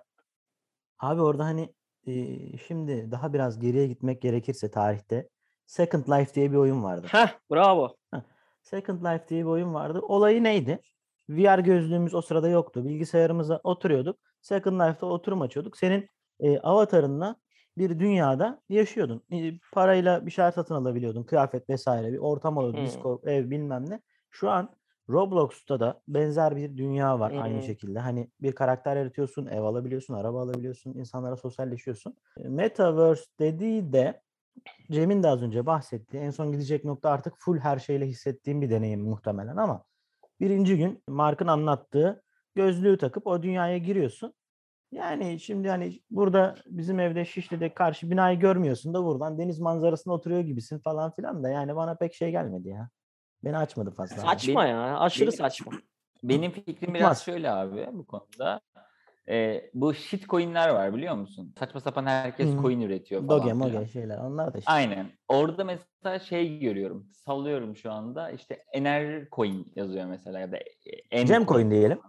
[1.01, 1.69] Abi orada hani
[2.09, 5.29] e, şimdi daha biraz geriye gitmek gerekirse tarihte
[5.67, 7.07] Second Life diye bir oyun vardı.
[7.11, 7.97] Heh bravo.
[8.63, 10.01] Second Life diye bir oyun vardı.
[10.03, 10.81] Olayı neydi?
[11.29, 12.85] VR gözlüğümüz o sırada yoktu.
[12.85, 14.19] Bilgisayarımıza oturuyorduk.
[14.41, 15.77] Second Life'da oturum açıyorduk.
[15.77, 16.09] Senin
[16.41, 17.37] e, avatarınla
[17.79, 19.23] bir dünyada yaşıyordun.
[19.33, 21.23] E, parayla bir şeyler satın alabiliyordun.
[21.23, 22.13] Kıyafet vesaire.
[22.13, 22.79] Bir ortam oluyordu.
[22.79, 22.87] Hmm.
[22.87, 24.01] Disco, ev bilmem ne.
[24.31, 24.78] Şu an
[25.11, 27.63] Roblox'ta da benzer bir dünya var aynı Hmm.
[27.63, 27.99] şekilde.
[27.99, 32.17] Hani bir karakter yaratıyorsun, ev alabiliyorsun, araba alabiliyorsun, insanlara sosyalleşiyorsun.
[32.39, 34.21] Metaverse dediği de
[34.91, 38.71] Cem'in de az önce bahsettiği en son gidecek nokta artık full her şeyle hissettiğim bir
[38.71, 39.85] deneyim muhtemelen ama
[40.41, 42.23] birinci gün Mark'ın anlattığı
[42.55, 44.35] gözlüğü takıp o dünyaya giriyorsun.
[44.93, 50.41] Yani şimdi hani burada bizim evde Şişli'de karşı binayı görmüyorsun da buradan deniz manzarasında oturuyor
[50.41, 52.91] gibisin falan filan da yani bana pek şey gelmedi ya.
[53.45, 54.17] Beni açmadı fazla.
[54.17, 54.21] abi.
[54.21, 54.99] Saçma ya.
[54.99, 55.73] Aşırı benim- saçma.
[56.23, 58.61] Benim fikrim biraz şöyle abi bu konuda.
[59.29, 61.55] Ee, bu shit coin'ler var biliyor musun?
[61.59, 62.63] Saçma sapan herkes Hı.
[62.63, 64.73] coin üretiyor falan Doge moge şeyler onlar da işte.
[64.73, 65.11] Aynen.
[65.29, 67.09] Orada mesela şey görüyorum.
[67.13, 68.31] Sallıyorum şu anda.
[68.31, 70.59] İşte Ener coin yazıyor mesela ya da
[71.11, 72.01] en Cem coin diyelim.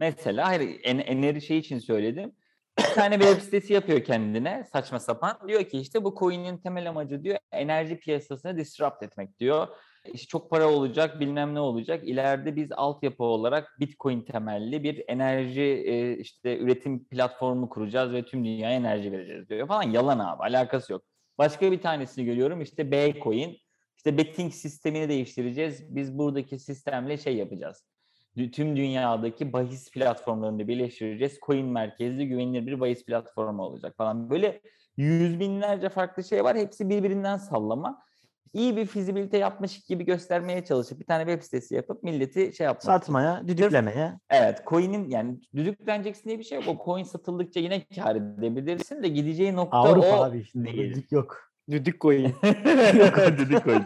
[0.00, 2.32] Mesela hayır en, Ener'i şey için söyledim.
[2.78, 5.38] Bir tane web sitesi yapıyor kendine saçma sapan.
[5.48, 9.68] Diyor ki işte bu coin'in temel amacı diyor enerji piyasasını disrupt etmek diyor.
[10.12, 12.08] İşte çok para olacak bilmem ne olacak.
[12.08, 18.44] İleride biz altyapı olarak Bitcoin temelli bir enerji e, işte üretim platformu kuracağız ve tüm
[18.44, 19.82] dünyaya enerji vereceğiz diyor falan.
[19.82, 21.02] Yalan abi alakası yok.
[21.38, 23.58] Başka bir tanesini görüyorum işte Bcoin.
[23.96, 25.96] İşte betting sistemini değiştireceğiz.
[25.96, 27.84] Biz buradaki sistemle şey yapacağız
[28.52, 31.38] tüm dünyadaki bahis platformlarını birleştireceğiz.
[31.46, 34.30] Coin merkezli güvenilir bir bahis platformu olacak falan.
[34.30, 34.60] Böyle
[34.96, 36.56] yüz binlerce farklı şey var.
[36.56, 38.02] Hepsi birbirinden sallama.
[38.52, 42.82] İyi bir fizibilite yapmış gibi göstermeye çalışıp bir tane web sitesi yapıp milleti şey yapmak.
[42.82, 44.18] Satmaya, düdüklemeye.
[44.30, 46.68] Evet, coin'in yani düdükleneceksin diye bir şey yok.
[46.80, 50.64] O coin satıldıkça yine kar edebilirsin de gideceği nokta Avrupa o abi işte.
[50.64, 50.76] değil.
[50.94, 51.38] düdük yok.
[51.70, 52.24] Düdük coin.
[53.38, 53.84] Düdük coin.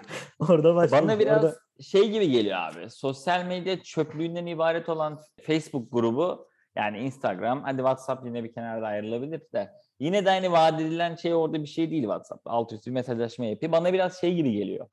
[0.49, 2.91] Orada başka Bana bir- biraz orada- şey gibi geliyor abi.
[2.91, 9.41] Sosyal medya çöplüğünden ibaret olan Facebook grubu yani Instagram hadi WhatsApp yine bir kenarda ayrılabilir
[9.55, 12.43] de yine de aynı vaat edilen şey orada bir şey değil WhatsApp.
[12.47, 13.73] Alt üstü bir mesajlaşma yapıyor.
[13.73, 14.89] Bana biraz şey gibi geliyor.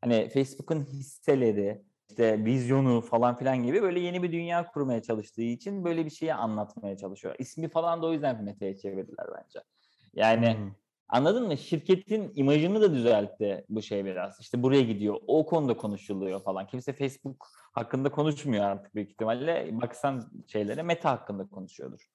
[0.00, 5.84] Hani Facebook'un hisseleri, işte vizyonu falan filan gibi böyle yeni bir dünya kurmaya çalıştığı için
[5.84, 7.34] böyle bir şeyi anlatmaya çalışıyor.
[7.38, 9.60] İsmi falan da o yüzden Meta'ya çevirdiler bence.
[10.14, 10.70] Yani Hmm.
[11.08, 11.56] Anladın mı?
[11.56, 14.40] Şirketin imajını da düzeltti bu şey biraz.
[14.40, 15.16] İşte buraya gidiyor.
[15.26, 16.66] O konuda konuşuluyor falan.
[16.66, 19.68] Kimse Facebook hakkında konuşmuyor artık büyük ihtimalle.
[19.82, 22.10] Baksan şeylere Meta hakkında konuşuyordur.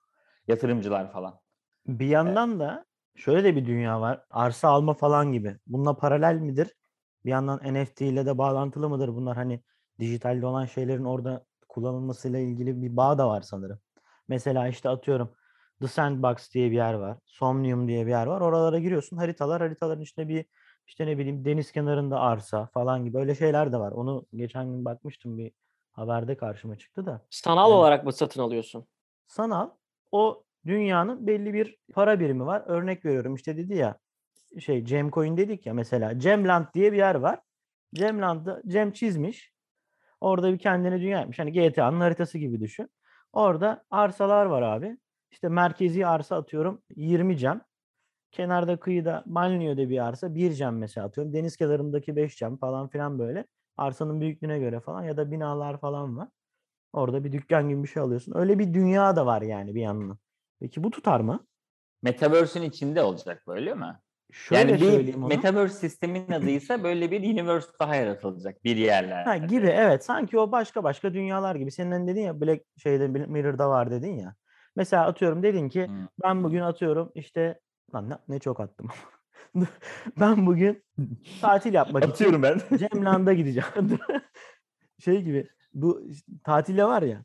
[0.48, 1.40] Yatırımcılar falan.
[1.88, 4.24] Bir yandan da şöyle de bir dünya var.
[4.30, 5.58] Arsa alma falan gibi.
[5.68, 6.76] Bununla paralel midir?
[7.26, 9.08] Bir yandan NFT ile de bağlantılı mıdır?
[9.16, 9.64] Bunlar hani
[10.00, 13.80] dijitalde olan şeylerin orada kullanılmasıyla ilgili bir bağ da var sanırım.
[14.28, 15.32] Mesela işte atıyorum
[15.82, 17.18] The Sandbox diye bir yer var.
[17.26, 18.42] Somnium diye bir yer var.
[18.42, 19.18] Oralara giriyorsun.
[19.18, 20.46] Haritalar, haritaların içinde bir
[20.88, 23.92] işte ne bileyim deniz kenarında arsa falan gibi öyle şeyler de var.
[23.92, 25.52] Onu geçen gün bakmıştım bir
[25.92, 27.22] haberde karşıma çıktı da.
[27.30, 28.86] Sanal Yani- olarak mı satın alıyorsun?
[29.28, 29.70] sanal
[30.12, 32.64] o dünyanın belli bir para birimi var.
[32.66, 33.98] Örnek veriyorum işte dedi ya
[34.60, 37.40] şey Cemcoin dedik ya mesela Cemland diye bir yer var.
[37.96, 39.54] Cemland'da Cem çizmiş.
[40.22, 41.40] Orada bir kendine dünya yapmış.
[41.40, 42.90] Hani GTA'nın haritası gibi düşün.
[43.34, 44.98] Orada arsalar var abi.
[45.32, 47.62] İşte merkezi arsa atıyorum 20 cem.
[48.32, 51.34] Kenarda kıyıda Banliyö'de bir arsa 1 cem mesela atıyorum.
[51.34, 53.46] Deniz kenarındaki 5 cem falan filan böyle.
[53.78, 56.28] Arsanın büyüklüğüne göre falan ya da binalar falan var.
[56.94, 58.34] Orada bir dükkan gibi bir şey alıyorsun.
[58.36, 60.18] Öyle bir dünya da var yani bir yandan.
[60.62, 61.46] Peki bu tutar mı?
[62.02, 64.00] Metaverse'ün içinde olacak böyle mi?
[64.32, 65.28] Şöyle yani bir onu.
[65.28, 69.30] Metaverse sistemin adıysa böyle bir universe daha yaratılacak bir yerlerde.
[69.30, 70.06] Ha, gibi evet.
[70.06, 71.72] Sanki o başka başka dünyalar gibi.
[71.72, 74.36] Senin hani dedin ya Black şeyde Mirror'da var dedin ya.
[74.76, 76.08] Mesela atıyorum dedin ki Hı.
[76.24, 77.60] ben bugün atıyorum işte
[77.96, 78.88] lan ne, ne çok attım.
[80.20, 80.84] ben bugün
[81.42, 82.62] tatil yapmak için Atıyorum ben.
[82.78, 84.00] Cemland'a gideceğim.
[85.00, 87.24] şey gibi bu işte tatile var ya.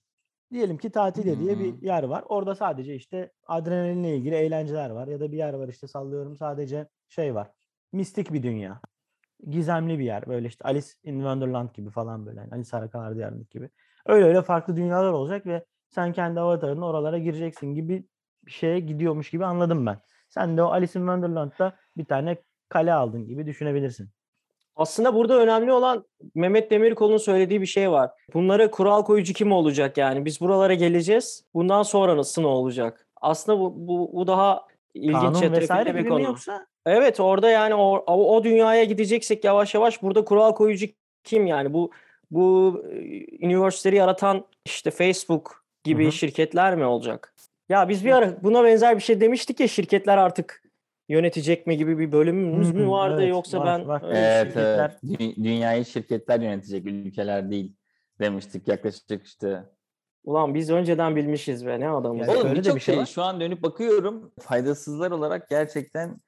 [0.53, 2.25] Diyelim ki tatile diye bir yer var.
[2.29, 5.09] Orada sadece işte adrenalinle ilgili eğlenceler var.
[5.09, 7.51] Ya da bir yer var işte sallıyorum sadece şey var.
[7.93, 8.81] Mistik bir dünya.
[9.51, 10.27] Gizemli bir yer.
[10.27, 12.41] Böyle işte Alice in Wonderland gibi falan böyle.
[12.41, 13.71] Yani Alice Harikalar Diyarı'ndaki gibi.
[14.07, 18.09] Öyle öyle farklı dünyalar olacak ve sen kendi avatarınla oralara gireceksin gibi
[18.47, 20.01] bir şeye gidiyormuş gibi anladım ben.
[20.29, 22.37] Sen de o Alice in Wonderland'da bir tane
[22.69, 24.11] kale aldın gibi düşünebilirsin.
[24.77, 28.11] Aslında burada önemli olan Mehmet Demirkol'un söylediği bir şey var.
[28.35, 30.25] Bunlara kural koyucu kim olacak yani?
[30.25, 31.45] Biz buralara geleceğiz.
[31.55, 33.07] Bundan sonra nasıl ne olacak?
[33.21, 36.23] Aslında bu, bu, bu daha ilginç Kanun vesaire bir konu.
[36.23, 36.67] yoksa?
[36.87, 40.87] Evet orada yani o, o, dünyaya gideceksek yavaş yavaş burada kural koyucu
[41.25, 41.73] kim yani?
[41.73, 41.91] Bu
[42.31, 42.97] bu e,
[43.47, 46.13] üniversiteleri yaratan işte Facebook gibi Hı hı.
[46.13, 47.35] şirketler mi olacak?
[47.69, 50.63] Ya biz bir ara buna benzer bir şey demiştik ya şirketler artık
[51.09, 54.03] yönetecek mi gibi bir bölümümüz mü vardı evet, yoksa var, ben var.
[54.09, 55.37] öyle Evet, şirketler- evet.
[55.37, 57.73] Dünyayı şirketler yönetecek ülkeler değil
[58.21, 59.65] demiştik yaklaşık işte.
[60.25, 62.29] Ulan biz önceden bilmişiz be ne adamız.
[62.29, 63.07] Yani Oğlum birçok bir şey şey, var.
[63.07, 66.21] şu an dönüp bakıyorum faydasızlar olarak gerçekten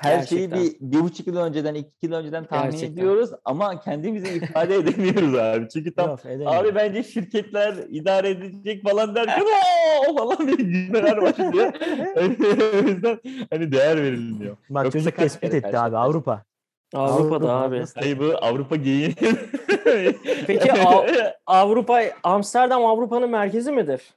[0.00, 0.90] her şeyi Gerçekten.
[0.90, 2.92] bir, bir buçuk yıl önceden, iki yıl önceden tahmin Gerçekten.
[2.96, 5.68] ediyoruz ama kendimizi ifade edemiyoruz abi.
[5.68, 9.44] Çünkü tam Yok, abi bence şirketler idare edecek falan derken
[10.08, 11.72] o falan diye gülmeler başlıyor.
[12.74, 13.18] o yüzden
[13.50, 14.56] hani değer verilmiyor.
[14.70, 15.96] Bak Yoksa çocuk tespit etti abi?
[15.96, 16.42] Avrupa.
[16.94, 17.84] Avrupa'da Avrupa abi.
[18.06, 19.14] Ay bu Avrupa geyiği.
[20.46, 21.06] Peki Av-
[21.46, 24.14] Avrupa, Amsterdam Avrupa'nın merkezi midir?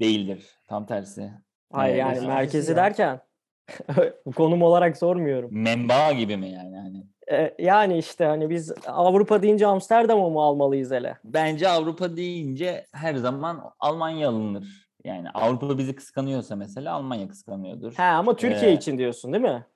[0.00, 0.46] Değildir.
[0.68, 1.30] Tam tersi.
[1.72, 2.76] Hayır yani merkezi merkezi ya.
[2.76, 3.20] derken
[4.36, 5.50] konum olarak sormuyorum.
[5.52, 6.76] Menba gibi mi yani?
[6.76, 7.06] Hani
[7.40, 11.16] E, yani işte hani biz Avrupa deyince Amsterdam'ı mı almalıyız hele?
[11.24, 14.86] Bence Avrupa deyince her zaman Almanya alınır.
[15.04, 17.92] Yani Avrupa bizi kıskanıyorsa mesela Almanya kıskanıyordur.
[17.94, 19.66] He ama Türkiye Ee, için diyorsun değil mi?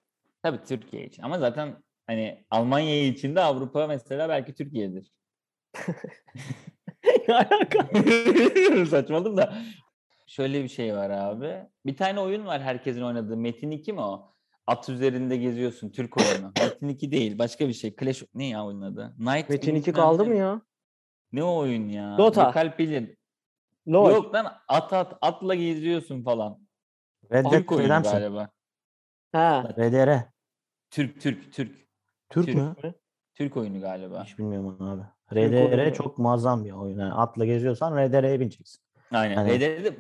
[0.43, 1.23] Tabii Türkiye için.
[1.23, 1.77] Ama zaten
[2.07, 5.13] hani Almanya için de Avrupa mesela belki Türkiye'dir.
[7.29, 7.89] Ne alaka?
[8.91, 9.55] Saçmaladım da.
[10.31, 11.67] Şöyle bir şey var abi.
[11.87, 13.37] Bir tane oyun var herkesin oynadığı.
[13.37, 14.35] Metin 2 mi o?
[14.67, 15.91] At üzerinde geziyorsun.
[15.91, 16.53] Türk oyunu.
[16.61, 17.39] Metin 2 değil.
[17.39, 17.97] Başka bir şey.
[17.97, 19.15] Clash ne ya oyunun adı?
[19.19, 20.63] Night Metin 2 bilmem kaldı mı ya?
[21.33, 22.19] Ne o oyun ya?
[22.19, 22.45] Dota.
[22.45, 23.17] Gökalp bilir.
[23.89, 24.11] LOL.
[24.11, 26.59] Yok lan at at atla geziyorsun falan.
[27.33, 28.21] Red Dead Türk oyunu Redemption.
[28.21, 28.49] galiba.
[29.33, 29.65] Ha.
[29.79, 30.25] RDR.
[30.91, 31.89] Türk Türk Türk.
[32.29, 32.57] Türk Türk.
[32.57, 32.75] mü?
[33.35, 34.25] Türk oyunu galiba.
[34.25, 35.03] Hiç bilmiyorum abi.
[35.35, 36.99] RDR çok muazzam bir oyun.
[36.99, 38.90] Yani atla geziyorsan RDR'ye bineceksin.
[39.13, 39.37] Aynen.
[39.37, 39.97] Hani- Red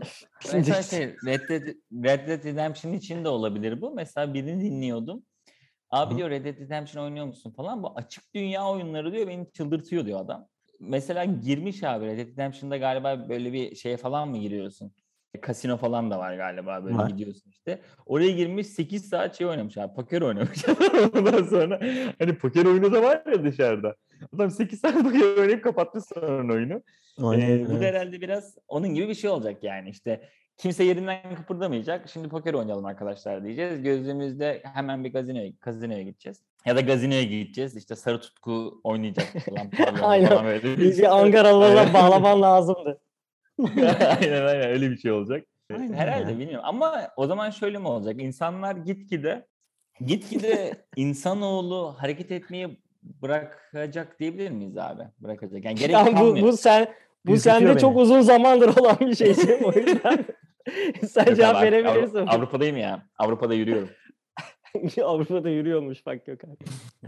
[0.55, 1.63] mesela şey, Red Dead,
[2.05, 3.95] Red Dead Redemption için de olabilir bu.
[3.95, 5.23] Mesela birini dinliyordum.
[5.91, 6.19] Abi Hı.
[6.19, 7.83] diyor Red Dead Redemption oynuyor musun falan.
[7.83, 10.49] Bu açık dünya oyunları diyor beni çıldırtıyor diyor adam.
[10.81, 14.93] Mesela girmiş abi Red Dead Redemption'da galiba böyle bir şeye falan mı giriyorsun?
[15.41, 17.11] Kasino falan da var galiba böyle Var.
[17.11, 17.81] gidiyorsun işte.
[18.07, 19.95] Oraya girmiş 8 saat şey oynamış abi.
[19.95, 20.65] Poker oynamış.
[21.15, 21.81] Ondan sonra
[22.19, 23.97] hani poker oyunu da var ya dışarıda.
[24.35, 26.83] Adam 8 saat poker oynayıp kapatmış sonra oyunu.
[27.19, 31.35] Ee, Oynayabilir, bu da herhalde biraz onun gibi bir şey olacak yani işte kimse yerinden
[31.37, 32.09] kıpırdamayacak.
[32.09, 33.83] Şimdi poker oynayalım arkadaşlar diyeceğiz.
[33.83, 36.43] Gözümüzde hemen bir gazinoya, gazinoya gideceğiz.
[36.67, 37.77] Ya da gazinoya gideceğiz.
[37.77, 39.71] İşte sarı tutku oynayacak falan.
[40.03, 40.29] Aynen.
[40.29, 41.09] falan böyle.
[41.09, 41.95] Ankaralılara Aynen.
[41.95, 43.01] bağlaman lazımdı.
[44.21, 45.47] aynen aynen öyle bir şey olacak.
[45.73, 46.39] Aynen Herhalde ya.
[46.39, 46.65] bilmiyorum.
[46.69, 48.23] Ama o zaman şöyle mi olacak?
[48.23, 49.47] İnsanlar gitgide
[50.07, 55.03] gitgide insanoğlu hareket etmeyi bırakacak diyebilir miyiz abi?
[55.19, 55.65] Bırakacak.
[55.65, 56.89] Yani gerek Ya bu, bu sen
[57.27, 60.25] bu Ürkütüyor sende çok uzun zamandır olan bir şey o yüzden
[61.09, 62.27] sen Yok cevap abi, Avru- verebilirsin.
[62.27, 63.07] Avrupa'dayım ya.
[63.19, 63.89] Avrupa'da yürüyorum.
[65.05, 66.57] Avrupa'da yürüyormuş bak Gökhan.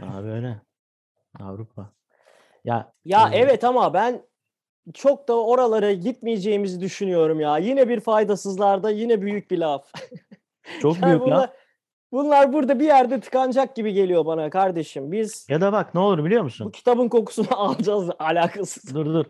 [0.03, 0.61] Abi öyle.
[1.41, 1.93] Avrupa.
[2.65, 4.23] Ya Ya e, evet ama ben
[4.95, 7.59] çok da oralara gitmeyeceğimizi düşünüyorum ya.
[7.59, 9.93] Yine bir faydasızlarda yine büyük bir laf.
[10.81, 11.51] çok Yani büyük bunlar, laf.
[12.13, 15.13] bunlar burada bir yerde tıkanacak gibi geliyor bana kardeşim.
[15.13, 16.67] Biz Ya da bak ne olur biliyor musun?
[16.67, 18.95] bu kitabın kokusunu alacağız alakasız.
[18.95, 19.25] Dur dur.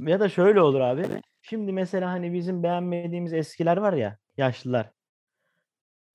[0.00, 1.04] Ya da şöyle olur abi.
[1.42, 4.90] Şimdi mesela hani bizim beğenmediğimiz eskiler var ya, yaşlılar.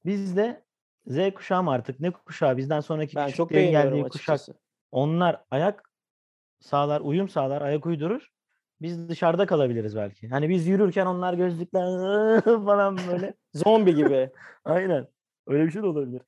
[0.06, 0.63] Bizde
[1.08, 4.06] Z kuşağı mı artık ne kuşağı bizden sonraki Ben çok geldiği kuşak.
[4.15, 4.54] açıkçası.
[4.91, 5.91] Onlar ayak
[6.60, 8.32] sağlar, uyum sağlar, ayak uydurur.
[8.82, 10.28] Biz dışarıda kalabiliriz belki.
[10.30, 13.34] Hani biz yürürken onlar gözlükler falan böyle.
[13.54, 14.30] Zombi gibi.
[14.66, 15.08] Aynen.
[15.48, 16.22] Öyle bir şey de olabilir.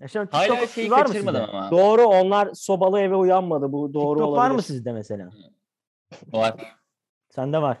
[0.00, 1.56] Ya şimdi Hala TikTok şeyi var mı kaçırmadım sizde?
[1.58, 1.70] ama.
[1.70, 3.72] Doğru onlar sobalı eve uyanmadı.
[3.72, 4.42] Bu doğru TikTok olabilir.
[4.42, 5.30] var mı sizde mesela?
[6.32, 6.54] Var.
[7.30, 7.78] Sende var.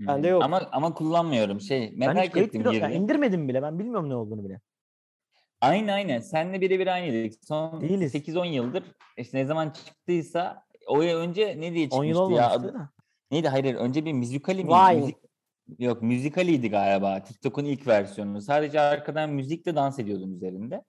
[0.00, 0.42] Bende yok.
[0.44, 1.60] Ama ama kullanmıyorum.
[1.60, 3.02] Şey Ben hiç merak kayıt ettim video- ya girdim.
[3.02, 3.62] indirmedim bile.
[3.62, 4.60] Ben bilmiyorum ne olduğunu bile.
[5.60, 6.20] Aynen aynen.
[6.20, 7.44] Seninle birebir aynıydık.
[7.44, 8.14] Son Değiliz.
[8.14, 8.82] 8-10 yıldır
[9.16, 12.22] işte ne zaman çıktıysa o ya önce ne diye 10 yıl ya?
[12.22, 12.88] olmamıştı da.
[13.30, 13.48] Neydi?
[13.48, 13.76] Hayır, hayır.
[13.76, 14.74] Önce bir müzikali miydi?
[14.74, 15.00] Vine.
[15.00, 15.16] Müzik...
[15.78, 17.22] Yok, müzikaliydi galiba.
[17.22, 18.40] TikTok'un ilk versiyonu.
[18.40, 20.82] Sadece arkadan müzikle dans ediyordum üzerinde.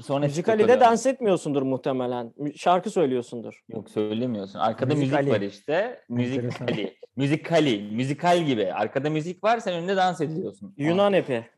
[0.00, 2.32] Sonra Müzikalide TikTok'a dans etmiyorsundur muhtemelen.
[2.56, 3.60] Şarkı söylüyorsundur.
[3.68, 4.58] Yok söylemiyorsun.
[4.58, 5.26] Arkada Müzikali.
[5.26, 6.00] müzik var işte.
[6.08, 6.96] Müzikali.
[7.16, 7.82] Müzikali.
[7.92, 8.72] Müzikal gibi.
[8.72, 10.74] Arkada müzik var sen önünde dans ediyorsun.
[10.78, 11.50] Yunan epi.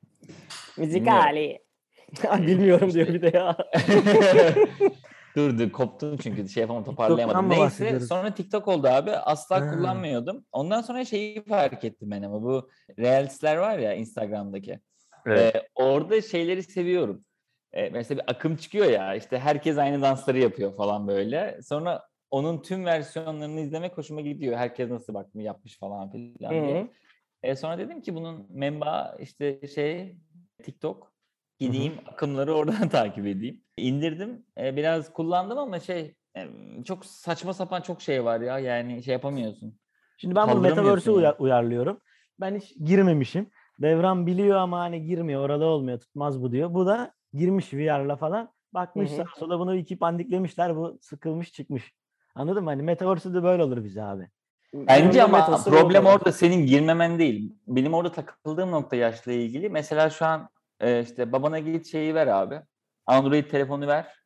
[0.76, 1.58] Müzikali.
[2.38, 3.56] Bilmiyorum diyor bir de ya.
[5.36, 7.50] dur dur koptum çünkü şey yapamam toparlayamadım.
[7.50, 9.10] Neyse sonra TikTok oldu abi.
[9.10, 9.70] Asla Ha.
[9.70, 10.44] kullanmıyordum.
[10.52, 14.80] Ondan sonra şeyi fark ettim ben ama bu Reels'ler var ya Instagram'daki.
[15.26, 15.56] Evet.
[15.56, 17.24] Ee, orada şeyleri seviyorum.
[17.72, 21.60] Ee, mesela bir akım çıkıyor ya işte herkes aynı dansları yapıyor falan böyle.
[21.62, 24.56] Sonra onun tüm versiyonlarını izlemek hoşuma gidiyor.
[24.56, 26.90] Herkes nasıl bak yapmış falan filan diye.
[27.42, 30.16] E, sonra dedim ki bunun menba işte şey
[30.62, 31.12] TikTok.
[31.60, 33.60] Gideyim akımları oradan takip edeyim.
[33.76, 34.46] İndirdim.
[34.58, 36.48] E, biraz kullandım ama şey e,
[36.84, 38.58] çok saçma sapan çok şey var ya.
[38.58, 39.78] Yani şey yapamıyorsun.
[40.16, 42.00] Şimdi ben bunu Kaldıramıyorsun Metaverse'e uyar- uyarlıyorum.
[42.40, 43.50] Ben hiç girmemişim.
[43.82, 45.42] Devran biliyor ama hani girmiyor.
[45.44, 46.00] Orada olmuyor.
[46.00, 46.74] Tutmaz bu diyor.
[46.74, 48.52] Bu da girmiş VR'la falan.
[48.74, 50.76] Bakmış sağa sola bunu iki pandiklemişler.
[50.76, 51.92] Bu sıkılmış çıkmış.
[52.34, 52.70] Anladın mı?
[52.70, 54.28] Hani Metaverse'de de böyle olur bize abi.
[54.74, 57.52] Bence ama problem orada senin girmemen değil.
[57.66, 59.68] Benim orada takıldığım nokta yaşla ilgili.
[59.68, 60.48] Mesela şu an
[60.80, 62.60] e, işte babana git şeyi ver abi.
[63.06, 64.18] Android telefonu ver.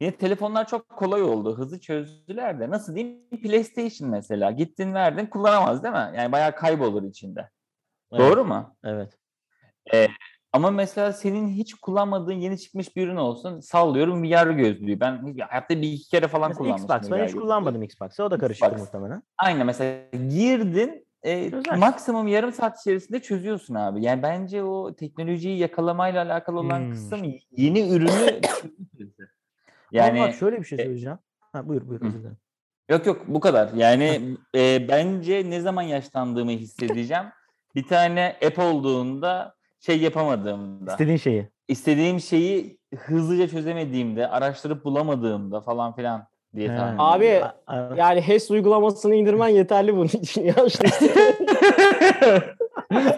[0.00, 1.58] Yine telefonlar çok kolay oldu.
[1.58, 2.70] Hızlı çözdüler de.
[2.70, 3.30] Nasıl diyeyim?
[3.42, 4.50] PlayStation mesela.
[4.50, 6.12] Gittin verdin kullanamaz değil mi?
[6.16, 7.50] Yani bayağı kaybolur içinde.
[8.12, 8.76] Evet, Doğru mu?
[8.84, 9.18] Evet.
[10.52, 13.60] Ama mesela senin hiç kullanmadığın yeni çıkmış bir ürün olsun.
[13.60, 15.00] Sallıyorum VR gözlüğü.
[15.00, 16.96] Ben hayatta bir iki kere falan Mesela kullanmıştım.
[16.96, 17.10] Xbox.
[17.10, 17.40] Ben hiç gözlüğü.
[17.40, 18.24] kullanmadım Xbox'ı.
[18.24, 18.80] O da karışıktır Xbox.
[18.86, 19.22] muhtemelen.
[19.38, 24.04] Aynen mesela girdin e, maksimum yarım saat içerisinde çözüyorsun abi.
[24.04, 26.90] Yani bence o teknolojiyi yakalamayla alakalı olan Hmm.
[26.90, 28.40] kısım yeni ürünü
[29.92, 31.18] Yani yani bak şöyle bir şey e- söyleyeceğim.
[31.52, 32.36] Ha, buyur buyur özür dilerim.
[32.90, 33.72] yok yok bu kadar.
[33.74, 37.24] Yani e, bence ne zaman yaşlandığımı hissedeceğim.
[37.74, 40.90] bir tane app olduğunda şey yapamadığımda.
[40.92, 41.48] İstediğin şeyi.
[41.68, 46.76] istediğim şeyi hızlıca çözemediğimde, araştırıp bulamadığımda falan filan diye He.
[46.76, 47.40] tahmin Abi.
[47.66, 50.54] A- Yani HES uygulamasını indirmen yeterli bunun için ya.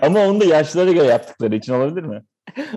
[0.03, 2.23] Ama onu da yaşlılara göre yaptıkları için olabilir mi?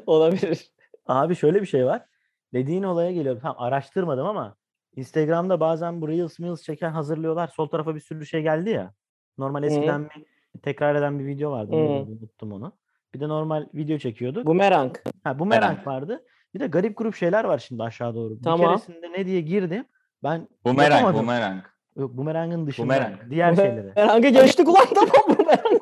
[0.05, 0.71] Olabilir.
[1.07, 2.05] Abi şöyle bir şey var.
[2.53, 3.39] Dediğin olaya geliyorum.
[3.41, 4.55] Tamam araştırmadım ama
[4.95, 7.47] Instagram'da bazen bu Reels Reels çeken hazırlıyorlar.
[7.47, 8.93] Sol tarafa bir sürü şey geldi ya.
[9.37, 10.09] Normal eskiden
[10.55, 11.71] bir tekrar eden bir video vardı.
[11.71, 12.73] Adı, Unuttum onu.
[13.13, 14.45] Bir de normal video çekiyorduk.
[14.45, 14.95] Bumerang.
[15.23, 15.87] Ha, bu merak Merak.
[15.87, 16.23] vardı.
[16.53, 18.41] Bir de garip grup şeyler var şimdi aşağı doğru.
[18.43, 18.59] Tamam.
[18.59, 19.85] Bir keresinde ne diye girdim.
[20.25, 21.19] Ben Bumerang, yapamadım.
[21.21, 21.63] bumerang.
[21.97, 22.85] Yok bumerangın dışında.
[22.85, 23.15] Bumerang.
[23.29, 23.95] Diğer şeyleri.
[23.95, 25.81] Bumerang'ı geçtik ulan tamam Bumerang.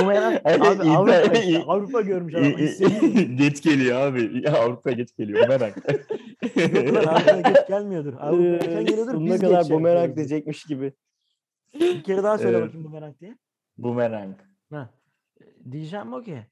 [0.00, 2.52] bumerang Evet, abi Avrupa, işte, Avrupa görmüş adam.
[3.36, 4.42] Geç geliyor abi.
[4.44, 5.44] Ya Avrupa geç geliyor.
[5.48, 5.74] Bumerang.
[6.56, 8.14] Yok lan Avrupa geç gelmiyordur.
[8.20, 9.12] Avrupa erken geliyordur.
[9.12, 10.16] Sonuna Biz kadar geç Bumerang yapıyoruz.
[10.16, 10.92] diyecekmiş gibi.
[11.74, 12.66] Bir kere daha söyle Evet.
[12.68, 13.38] bakayım bumerang diye.
[13.78, 14.34] bumerang.
[14.70, 14.90] Ha.
[15.70, 16.46] Diyeceğim o ki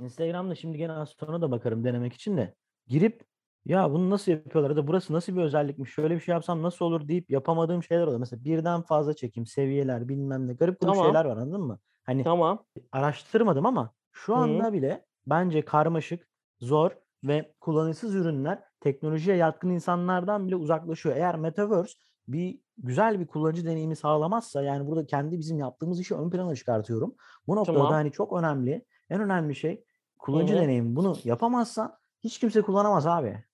[0.00, 2.54] Instagram'da şimdi gene az sonra da bakarım denemek için de
[2.86, 3.20] girip
[3.64, 6.84] ya bunu nasıl yapıyorlar ya da burası nasıl bir özellikmiş şöyle bir şey yapsam nasıl
[6.84, 8.20] olur deyip yapamadığım şeyler oluyor.
[8.20, 10.96] Mesela birden fazla çekim, seviyeler bilmem ne garip grup Tamam.
[10.96, 11.78] şeyler var anladın mı?
[12.04, 12.64] Hani Tamam.
[12.92, 14.42] araştırmadım ama şu Hı hı.
[14.42, 16.28] anda bile bence karmaşık,
[16.60, 16.90] zor
[17.24, 21.16] ve kullanışsız ürünler teknolojiye yatkın insanlardan bile uzaklaşıyor.
[21.16, 21.94] Eğer Metaverse
[22.28, 27.14] bir güzel bir kullanıcı deneyimi sağlamazsa yani burada kendi bizim yaptığımız işi ön plana çıkartıyorum.
[27.46, 27.94] Bu noktada Tamam.
[27.94, 29.84] hani çok önemli, en önemli şey
[30.18, 30.96] kullanıcı Hı deneyimi.
[30.96, 33.44] Bunu yapamazsan hiç kimse kullanamaz abi.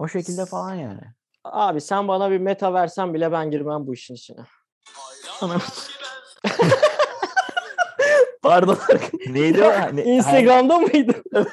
[0.00, 1.00] O şekilde falan yani.
[1.44, 4.40] Abi sen bana bir meta versen bile ben girmem bu işin içine.
[8.42, 8.78] Pardon.
[9.26, 9.66] Neydi o?
[9.66, 11.12] Hani- Instagram'da mıydı?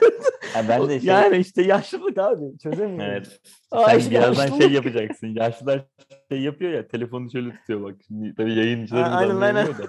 [0.53, 1.09] Ha, ben de şey...
[1.09, 2.57] yani işte yaşlılık abi.
[2.63, 3.11] Çözemiyorum.
[3.11, 3.41] Evet.
[3.71, 5.27] Ay, Sen birazdan şey yapacaksın.
[5.27, 5.85] Yaşlılar
[6.31, 7.95] şey yapıyor ya telefonu şöyle tutuyor bak.
[8.07, 9.87] Şimdi tabii yayıncılarımız Ha, aynen, da.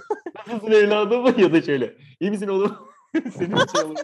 [0.49, 1.95] Nasılsın evladım ya da şöyle.
[2.21, 2.77] İyi misin oğlum?
[3.15, 3.97] Senin şey olur.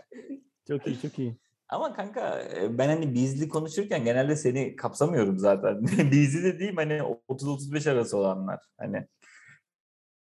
[0.68, 1.36] Çok iyi çok iyi.
[1.68, 5.82] Ama kanka e, ben hani bizli konuşurken genelde seni kapsamıyorum zaten.
[6.10, 6.92] bizli dediğim hani
[7.28, 8.60] 30-35 arası olanlar.
[8.78, 9.06] Hani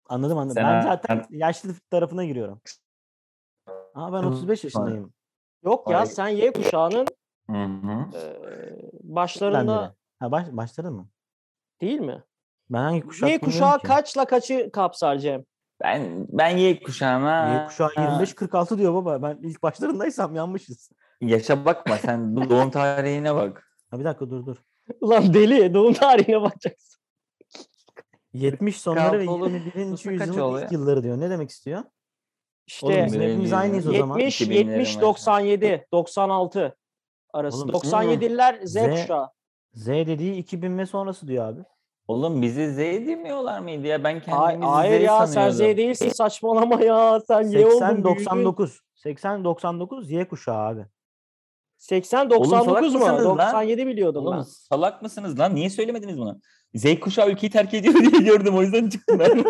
[0.09, 0.63] Anladım anladım.
[0.63, 2.61] Sen ben zaten yaşlı tarafına giriyorum.
[3.95, 5.13] Ama ben Hı, 35 yaşındayım.
[5.65, 7.07] Yok ya sen Y kuşağının
[7.51, 7.55] Hı
[8.15, 8.21] e,
[9.03, 9.95] başlarında.
[10.21, 11.09] Ha baş, başladın mı?
[11.81, 12.25] değil mi?
[12.71, 13.87] Ben hangi kuşak Y kuşağı ki.
[13.87, 15.45] kaçla kaçı kapsar Cem?
[15.81, 19.23] Ben ben Y kuşağına Y kuşağı 25-46 diyor baba.
[19.23, 20.91] Ben ilk başlarındaysam yanmışız.
[21.21, 23.65] Yaşa bakma sen doğum tarihine bak.
[23.91, 24.57] Ha bir dakika dur dur.
[25.01, 26.99] Ulan deli doğum tarihine bakacaksın.
[28.33, 29.91] 70 sonları ve Kalp olup 21.
[29.91, 31.21] Bursa kaç yüzyılın ilk yılları diyor.
[31.21, 31.79] Ne demek istiyor?
[31.79, 31.89] Oğlum
[32.67, 34.19] İşte bizim hepimiz aynıyız o zaman.
[34.19, 35.01] 70, 2000'lerin 70, başı.
[35.01, 36.77] 97, 96.
[37.33, 37.57] arası.
[37.57, 39.29] Oğlum, 97'liler Z, Z- kuşağı.
[39.75, 41.61] Z dediği 2000 ve sonrası diyor abi.
[42.09, 44.05] Oğlum bizi Z demiyorlar mıydı ya?
[44.05, 45.77] Ben Hay- kendimizi hayır Z ya sen Z sanıyordum.
[45.77, 47.21] değilsin saçmalama ya.
[47.21, 48.05] Sen Y oldun 80 büyüdün.
[48.05, 48.81] 99.
[48.95, 50.87] 80 99 Y kuşağı abi.
[51.79, 53.01] 80 Oğlum salak 99 mu?
[53.01, 53.39] mısınız lan?
[53.39, 54.43] 97 biliyordum Oğlum ben.
[54.43, 55.55] salak mısınız lan?
[55.55, 56.41] Niye söylemediniz bunu?
[56.75, 58.57] Z kuşağı ülkeyi terk ediyor diye gördüm.
[58.57, 59.37] O yüzden çıktım ben.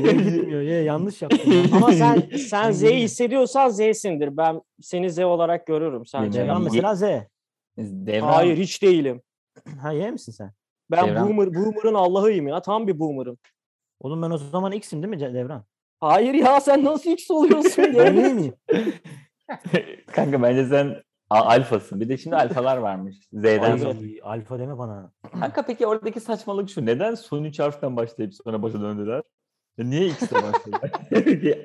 [0.00, 0.60] Y gitmiyor.
[0.60, 1.52] Y yanlış yaptım.
[1.52, 1.62] ya.
[1.76, 4.36] Ama sen sen Z'yi hissediyorsan Z'sindir.
[4.36, 6.40] Ben seni Z olarak görürüm sence.
[6.40, 7.02] Devran Ye- mesela Z.
[7.78, 9.22] Devran, Hayır hiç değilim.
[9.82, 10.52] Ha Y misin sen?
[10.90, 12.62] Ben Devran- boomer, boomer'ın Allah'ıyım ya.
[12.62, 13.38] Tam bir boomer'ım.
[14.00, 15.64] Oğlum ben o zaman X'im değil mi Devran?
[16.00, 18.54] Hayır ya sen nasıl X oluyorsun Ben miyim?
[20.12, 21.02] Kanka bence sen
[21.34, 22.00] a- alfasın.
[22.00, 23.16] Bir de şimdi alfalar varmış.
[23.32, 23.94] Z'den sonra.
[24.22, 25.12] Alfa deme bana.
[25.40, 26.86] Kanka peki oradaki saçmalık şu.
[26.86, 29.22] Neden son üç harften başlayıp sonra başa döndüler?
[29.78, 30.90] Ya niye X'te başladılar?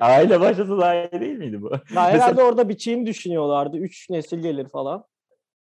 [0.00, 1.70] A ile başlasa daha iyi değil miydi bu?
[1.94, 3.76] Ya herhalde orada biçiğini düşünüyorlardı.
[3.78, 5.04] Üç nesil gelir falan.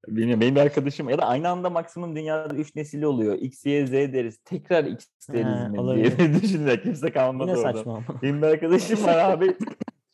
[0.08, 3.36] Bilmiyorum benim bir arkadaşım ya da aynı anda maksimum dünyada 3 nesil oluyor.
[3.40, 4.38] X, Y, Z deriz.
[4.38, 6.18] Tekrar X deriz He, mi olabilir.
[6.18, 6.84] diye düşündüler.
[6.84, 7.78] Kimse kalmadı Yine orada.
[7.78, 8.04] saçma.
[8.22, 9.58] Benim bir arkadaşım var abi.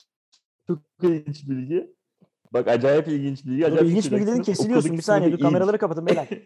[0.68, 1.95] Çok ilginç bilgi.
[2.56, 3.62] Bak acayip ilginç bilgi.
[3.62, 4.98] Dur, Acayip ilginç bilgileri kesiliyorsun.
[4.98, 6.28] Bir saniye dur kameraları kapatın beyler.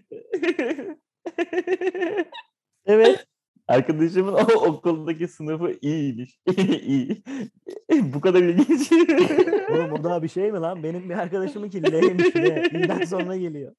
[2.86, 3.28] Evet.
[3.67, 6.39] Arkadaşımın o okuldaki sınıfı iyiymiş.
[6.86, 7.24] İyi.
[7.91, 8.91] Bu kadar ilginç.
[9.72, 10.84] Oğlum o daha bir şey mi lan?
[10.84, 12.76] Benim bir arkadaşımın ki L'ymiş L.
[12.76, 13.76] İ'den sonra geliyor.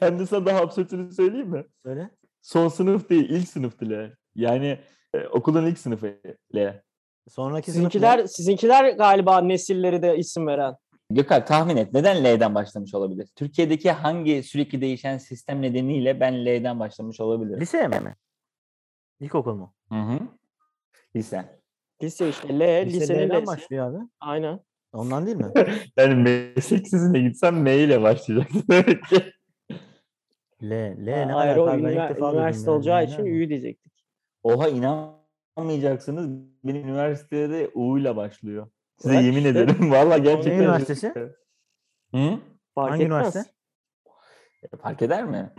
[0.00, 1.64] Hem de sana daha absürtünü söyleyeyim mi?
[1.84, 2.10] Söyle.
[2.42, 4.16] Son sınıf değil, ilk sınıftı L.
[4.34, 4.78] Yani
[5.14, 6.18] e, okulun ilk sınıfı
[6.54, 6.82] L.
[7.28, 8.28] Sonraki sınıf Sizinkiler, ne?
[8.28, 10.74] sizinkiler galiba nesilleri de isim veren.
[11.10, 11.92] Gökalp tahmin et.
[11.92, 13.28] Neden L'den başlamış olabilir?
[13.36, 17.60] Türkiye'deki hangi sürekli değişen sistem nedeniyle ben L'den başlamış olabilirim?
[17.60, 18.16] Lise mi?
[19.20, 19.74] İlkokul mu?
[19.92, 20.18] Hı hı.
[21.16, 21.60] Lise.
[22.02, 23.46] Lise işte L, Lise lisenin L'den L'si.
[23.46, 24.04] başlıyor abi.
[24.20, 24.60] Aynen.
[24.92, 25.52] Ondan değil mi?
[25.96, 28.02] Yani meslek sizine gitsem M ile
[29.08, 29.32] ki.
[30.62, 30.70] L.
[31.06, 31.84] L ne Hayır o alaka?
[31.84, 32.76] Ben ilk ünivers- üniversite yani.
[32.76, 33.26] olacağı L için?
[33.26, 33.92] Ü diyecektik.
[34.42, 36.30] Oha inanmayacaksınız.
[36.64, 38.68] Benim üniversitede U ile başlıyor.
[38.98, 39.48] Size Bak yemin işte.
[39.48, 39.76] ederim.
[39.90, 40.52] Valla gerçekten.
[40.58, 41.08] Ne üniversitesi?
[42.14, 42.38] Hı?
[42.74, 43.16] Fark Hangi etmez.
[43.18, 43.44] üniversite?
[44.82, 45.52] Fark eder mi?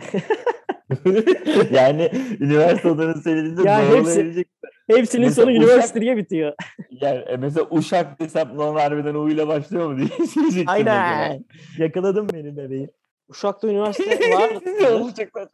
[1.70, 4.48] yani üniversite adını söylediğinde Ya hepsi- verecek.
[4.90, 6.52] Hepsinin Mesela sonu Uşak- üniversiteye bitiyor.
[6.90, 11.44] Yani e, mesela Uşak desem lan harbiden U ile başlıyor mu diye diyeceksin Aynen.
[11.78, 12.90] Yakaladın beni bebeğim.
[13.28, 14.50] Uşak'ta üniversite var.
[14.66, 14.96] mesela.
[15.02, 15.48] Olacak lan.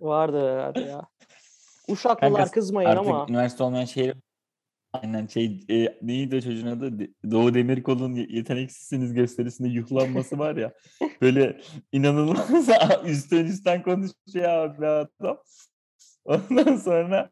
[0.00, 1.02] Vardı herhalde ya.
[1.88, 4.14] Uşaklılar Kanka, kızmayın Artık ama üniversite olmayan şehir
[4.92, 6.98] Aynen şey e, neydi o çocuğun adı?
[7.30, 10.72] Doğu Demirkol'un ye- yeteneksizsiniz gösterisinde yuhlanması var ya.
[11.22, 11.60] Böyle
[11.92, 12.68] inanılmaz
[13.06, 15.38] üstten üstten konuşuyor abi adam.
[16.24, 17.30] Ondan sonra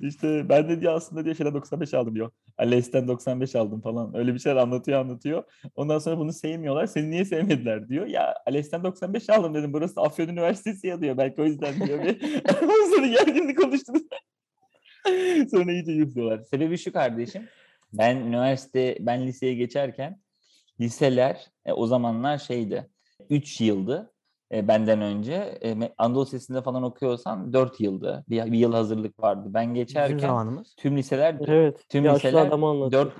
[0.00, 2.30] işte ben de diyor aslında diyor şeyden 95 aldım diyor.
[2.58, 4.16] Ales'ten 95 aldım falan.
[4.16, 5.44] Öyle bir şeyler anlatıyor anlatıyor.
[5.74, 6.86] Ondan sonra bunu sevmiyorlar.
[6.86, 8.06] Seni niye sevmediler diyor.
[8.06, 9.72] Ya Ales'ten 95 aldım dedim.
[9.72, 11.16] Burası Afyon Üniversitesi ya diyor.
[11.16, 11.98] Belki o yüzden diyor.
[12.62, 14.02] Ondan sonra gerginlik konuştunuz.
[15.50, 16.42] Sonra iyice yuhluyorlar.
[16.42, 17.48] Sebebi şu kardeşim.
[17.92, 20.20] Ben üniversite, ben liseye geçerken
[20.80, 22.90] liseler e, o zamanlar şeydi.
[23.30, 24.12] 3 yıldı
[24.52, 25.58] e, benden önce.
[25.62, 28.24] E, Anadolu Lisesi'nde falan okuyorsan 4 yıldı.
[28.28, 29.48] Bir, bir yıl hazırlık vardı.
[29.54, 31.84] Ben geçerken tüm liseler evet.
[31.88, 33.06] tüm liseler adamı anlatıyor.
[33.06, 33.14] 4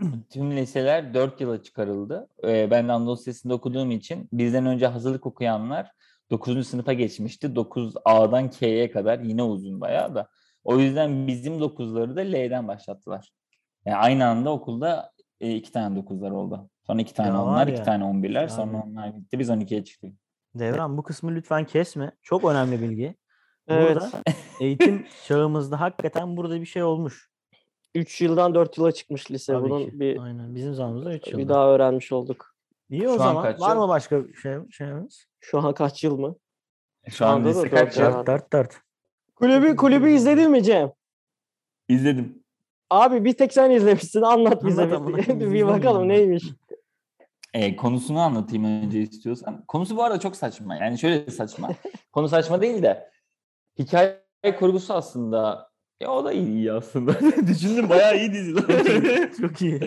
[0.30, 2.28] tüm liseler 4 yıla çıkarıldı.
[2.44, 5.90] Ee, ben de Anadolu Lisesi'nde okuduğum için bizden önce hazırlık okuyanlar
[6.30, 6.68] 9.
[6.68, 7.46] sınıfa geçmişti.
[7.46, 10.28] 9A'dan K'ye kadar yine uzun bayağı da.
[10.66, 13.30] O yüzden bizim 9'ları da L'den başlattılar.
[13.84, 16.70] Yani aynı anda okulda e, iki tane 9'lar oldu.
[16.86, 18.48] Sonra iki tane Ya onlar, ya, iki tane 11'ler.
[18.48, 18.86] Sonra abi.
[18.86, 19.38] onlar bitti.
[19.38, 20.14] Biz 12'ye çıktık.
[20.54, 22.12] Devran bu kısmı lütfen kesme.
[22.22, 23.16] Çok önemli bilgi.
[23.68, 23.96] Evet.
[23.96, 24.10] Burada
[24.60, 27.30] eğitim çağımızda hakikaten burada bir şey olmuş.
[27.94, 29.52] 3 yıldan 4 yıla çıkmış lise.
[29.52, 30.00] Tabii Bunun ki.
[30.00, 30.54] bir Aynen.
[30.54, 31.38] Bizim zamanımızda 3 yıl.
[31.38, 32.54] bir daha öğrenmiş olduk.
[32.90, 33.42] İyi o Şu an zaman.
[33.42, 33.82] kaç Var yıl?
[33.82, 35.26] mı başka şey şeyimiz?
[35.40, 36.36] Şu an kaç yıl mı?
[37.08, 38.04] Şu an anda da lise dört kaç yıl.
[38.04, 38.10] yıl?
[38.12, 38.26] Ya.
[38.26, 38.80] 4 4 4.
[39.36, 40.92] Kulübü kulübü izledin mi Cem?
[41.88, 42.42] İzledim.
[42.90, 44.22] Abi bir tek sen izlemişsin.
[44.22, 44.90] Anlat bize.
[45.52, 46.44] Bir, bakalım neymiş.
[47.54, 49.64] E, konusunu anlatayım önce istiyorsan.
[49.68, 50.76] Konusu bu arada çok saçma.
[50.76, 51.70] Yani şöyle saçma.
[52.12, 53.10] Konu saçma değil de
[53.78, 54.20] hikaye
[54.58, 55.70] kurgusu aslında
[56.00, 57.20] ya o da iyi aslında.
[57.46, 58.54] Düşündüm bayağı iyi dizi.
[59.40, 59.80] Çok iyi.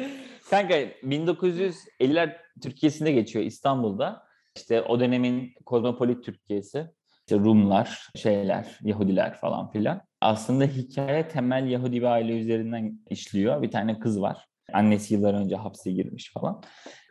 [0.50, 4.24] Kanka 1950'ler Türkiye'sinde geçiyor İstanbul'da.
[4.56, 6.88] İşte o dönemin kozmopolit Türkiye'si.
[7.30, 10.02] İşte Rumlar, şeyler, Yahudiler falan filan.
[10.22, 13.62] Aslında hikaye temel Yahudi bir aile üzerinden işliyor.
[13.62, 14.46] Bir tane kız var.
[14.74, 16.63] Annesi yıllar önce hapse girmiş falan.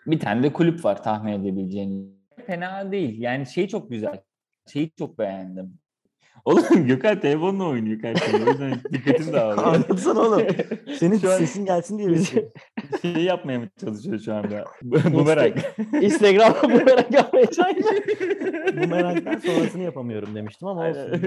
[0.07, 2.25] Bir tane de kulüp var tahmin edebileceğin.
[2.47, 3.21] Fena değil.
[3.21, 4.21] Yani şey çok güzel.
[4.73, 5.79] Şeyi çok beğendim.
[6.45, 8.45] Oğlum Gökhan telefonla oynuyor karşımda.
[8.47, 9.67] O yüzden dikkatim dağılıyor.
[9.67, 10.43] Anlatsana oğlum.
[10.99, 12.53] Senin Şu an- sesin gelsin diye bekliyorum.
[13.03, 14.65] şey yapmaya mı çalışıyor şu anda?
[15.13, 15.57] Bumerang.
[16.03, 18.03] Instagram'da bu merak yapmaya çalışıyor.
[18.83, 21.23] Bu meraktan sonrasını yapamıyorum demiştim ama olsun.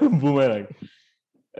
[0.00, 0.66] Bumerang.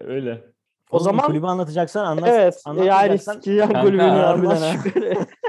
[0.00, 0.44] Öyle.
[0.90, 2.28] O Oğlum, zaman- kulübü anlatacaksan anlat.
[2.32, 2.62] evet.
[2.66, 4.76] Yani anlatmayacaksan- sikeceğim Kanka, kulübünü harbiden.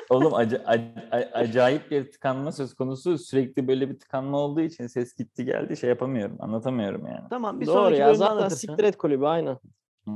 [0.10, 0.64] Oğlum ac-
[1.12, 3.18] a- acayip bir tıkanma söz konusu.
[3.18, 6.36] Sürekli böyle bir tıkanma olduğu için ses gitti geldi şey yapamıyorum.
[6.39, 7.30] Anlatamıyorum yani.
[7.30, 9.58] Tamam bir Doğru sonraki ya bölümde zaten siktir et kulübü aynen.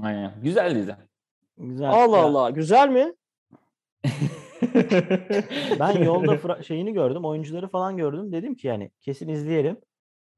[0.04, 0.32] Aynen.
[0.44, 0.96] Güzel dizi.
[1.58, 1.90] Güzel.
[1.90, 3.14] Allah Ya, Allah güzel mi?
[5.80, 7.26] Ben yolda fra- şeyini gördüm.
[7.26, 8.32] Oyuncuları falan gördüm.
[8.32, 9.78] Dedim ki yani kesin izleyelim.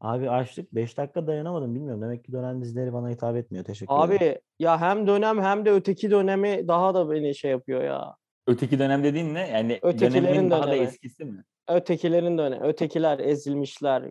[0.02, 0.76] Abi açtık.
[0.76, 1.76] 5 dakika dayanamadım.
[1.76, 2.02] Bilmiyorum.
[2.02, 3.66] Demek ki dönem dizileri bana hitap etmiyor.
[3.66, 4.10] Teşekkür ederim.
[4.18, 8.16] Abi ya hem dönem hem de öteki dönemi daha da beni şey yapıyor ya.
[8.50, 9.50] Öteki dönem dediğin ne?
[9.50, 10.84] Yani Ötekilerin dönemin daha da dönemi.
[10.84, 11.44] eskisi mi?
[11.68, 12.66] Ötekilerin dönemi.
[12.66, 14.04] Ötekiler ezilmişler.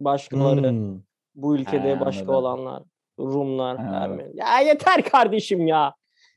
[0.00, 0.70] Başkaları.
[0.70, 1.00] Hmm.
[1.34, 2.34] Bu ülkede He, başka anladım.
[2.34, 2.82] olanlar.
[3.18, 3.76] Rumlar.
[3.76, 4.30] Ermeni.
[4.34, 5.94] Ya yeter kardeşim ya.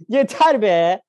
[0.09, 1.01] Yeter be.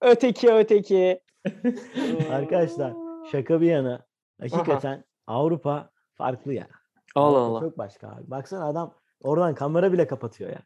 [0.00, 1.20] Öteki öteki.
[2.30, 2.92] Arkadaşlar
[3.32, 4.06] şaka bir yana.
[4.40, 6.66] Hakikaten Avrupa farklı ya.
[7.14, 7.60] Allah Avrupa Allah.
[7.60, 8.30] Çok başka abi.
[8.30, 10.62] Baksana adam oradan kamera bile kapatıyor ya.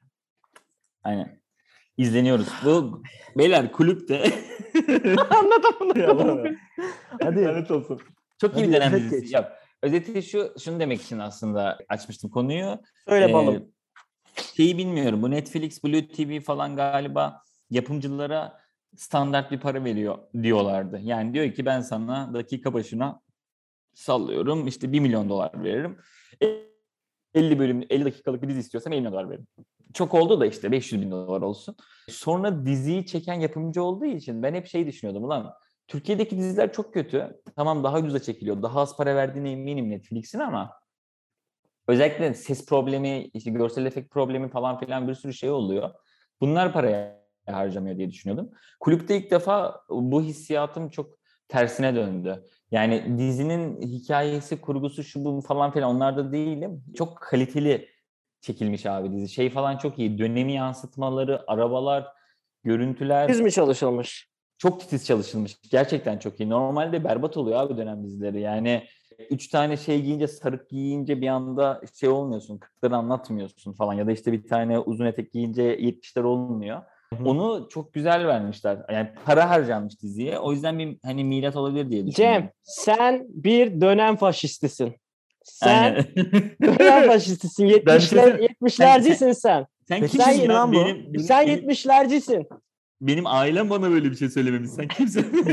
[1.04, 1.39] Aynen.
[1.96, 2.48] İzleniyoruz.
[2.64, 3.02] Bu
[3.38, 4.24] beyler kulüpte.
[5.30, 6.56] Anlatamadım.
[7.22, 7.44] Hadi.
[7.44, 8.00] Lanet olsun.
[8.40, 9.34] Çok iyi bir dönem dizisi.
[9.34, 9.56] Yap.
[9.82, 12.78] Özeti şu, şunu demek için aslında açmıştım konuyu.
[13.08, 13.72] Söyle Ee, balım.
[14.56, 15.22] Şeyi bilmiyorum.
[15.22, 18.60] Bu Netflix, Blue TV falan galiba yapımcılara
[18.96, 20.98] standart bir para veriyor diyorlardı.
[21.02, 23.20] Yani diyor ki ben sana dakika başına
[23.94, 25.98] sallıyorum işte 1 milyon dolar veririm.
[27.34, 29.46] 50 bölüm 50 dakikalık bir dizi istiyorsam 50 milyon dolar veririm.
[29.94, 31.76] Çok oldu da işte 500 bin dolar olsun.
[32.08, 35.54] Sonra diziyi çeken yapımcı olduğu için ben hep şey düşünüyordum ulan
[35.88, 37.40] Türkiye'deki diziler çok kötü.
[37.56, 38.62] Tamam daha ucuza çekiliyor.
[38.62, 40.72] Daha az para verdiğine eminim Netflix'in ama
[41.88, 45.90] özellikle ses problemi, işte görsel efekt problemi falan filan bir sürü şey oluyor.
[46.40, 48.50] Bunlar paraya harcamıyor diye düşünüyordum.
[48.80, 51.10] Kulüpte ilk defa bu hissiyatım çok
[51.48, 52.44] tersine döndü.
[52.70, 56.84] Yani dizinin hikayesi, kurgusu, şu bu falan filan onlarda değilim.
[56.96, 57.88] Çok kaliteli
[58.40, 59.28] çekilmiş abi dizi.
[59.28, 60.18] Şey falan çok iyi.
[60.18, 62.06] Dönemi yansıtmaları, arabalar,
[62.64, 63.28] görüntüler.
[63.28, 64.30] Biz mi çalışılmış?
[64.58, 65.56] Çok titiz çalışılmış.
[65.70, 66.48] Gerçekten çok iyi.
[66.50, 68.40] Normalde berbat oluyor abi dönem dizileri.
[68.40, 68.84] Yani
[69.30, 72.58] üç tane şey giyince, sarık giyince bir anda şey olmuyorsun.
[72.58, 73.94] Kırkları anlatmıyorsun falan.
[73.94, 76.82] Ya da işte bir tane uzun etek giyince 70'ler olmuyor.
[77.24, 78.78] Onu çok güzel vermişler.
[78.92, 80.38] Yani para harcanmış diziye.
[80.38, 82.42] O yüzden bir hani milat olabilir diye düşünüyorum.
[82.42, 84.94] Cem sen bir dönem faşistisin.
[85.54, 86.04] Sen
[86.62, 87.68] dönem faşistisin.
[87.86, 88.52] Ben bir şey 70'ler, söyleyeyim.
[88.62, 89.66] 70'lercisin sen.
[89.88, 90.84] Sen Peki kimsin sen- lan bu?
[90.84, 92.46] Benim, Sen benim, 70'lercisin.
[93.00, 94.70] benim ailem bana böyle bir şey söylememiş.
[94.70, 95.26] Sen kimsin?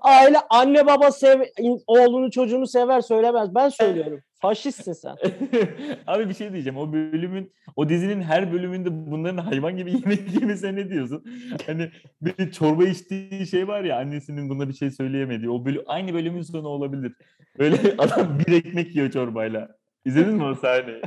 [0.00, 1.40] Aile anne baba sev
[1.86, 3.54] oğlunu çocuğunu sever söylemez.
[3.54, 4.20] Ben söylüyorum.
[4.40, 5.16] Faşistsin sen.
[6.06, 6.78] Abi bir şey diyeceğim.
[6.78, 11.24] O bölümün, o dizinin her bölümünde bunların hayvan gibi yemek yemesine ne diyorsun?
[11.66, 11.90] Hani
[12.22, 15.50] bir çorba içtiği şey var ya annesinin buna bir şey söyleyemediği.
[15.50, 17.12] O bölüm, aynı bölümün sonu olabilir.
[17.58, 19.68] Böyle adam bir ekmek yiyor çorbayla.
[20.04, 21.02] İzledin mi o sahneyi?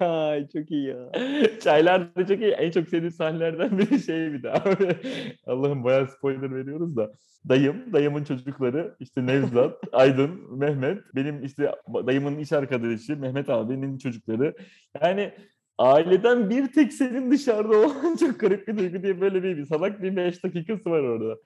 [0.00, 1.12] Ay çok iyi ya.
[1.60, 2.50] Çaylar da çok iyi.
[2.50, 4.64] En çok sevdiğim sahnelerden biri şey bir daha.
[5.46, 7.12] Allah'ım bayağı spoiler veriyoruz da.
[7.48, 10.98] Dayım, dayımın çocukları işte Nevzat, Aydın, Mehmet.
[11.14, 11.72] Benim işte
[12.06, 14.54] dayımın iş arkadaşı Mehmet abinin çocukları.
[15.02, 15.32] Yani
[15.78, 20.16] aileden bir tek senin dışarıda olan çok garip bir duygu diye böyle bir salak bir
[20.16, 21.40] 5 dakikası var orada.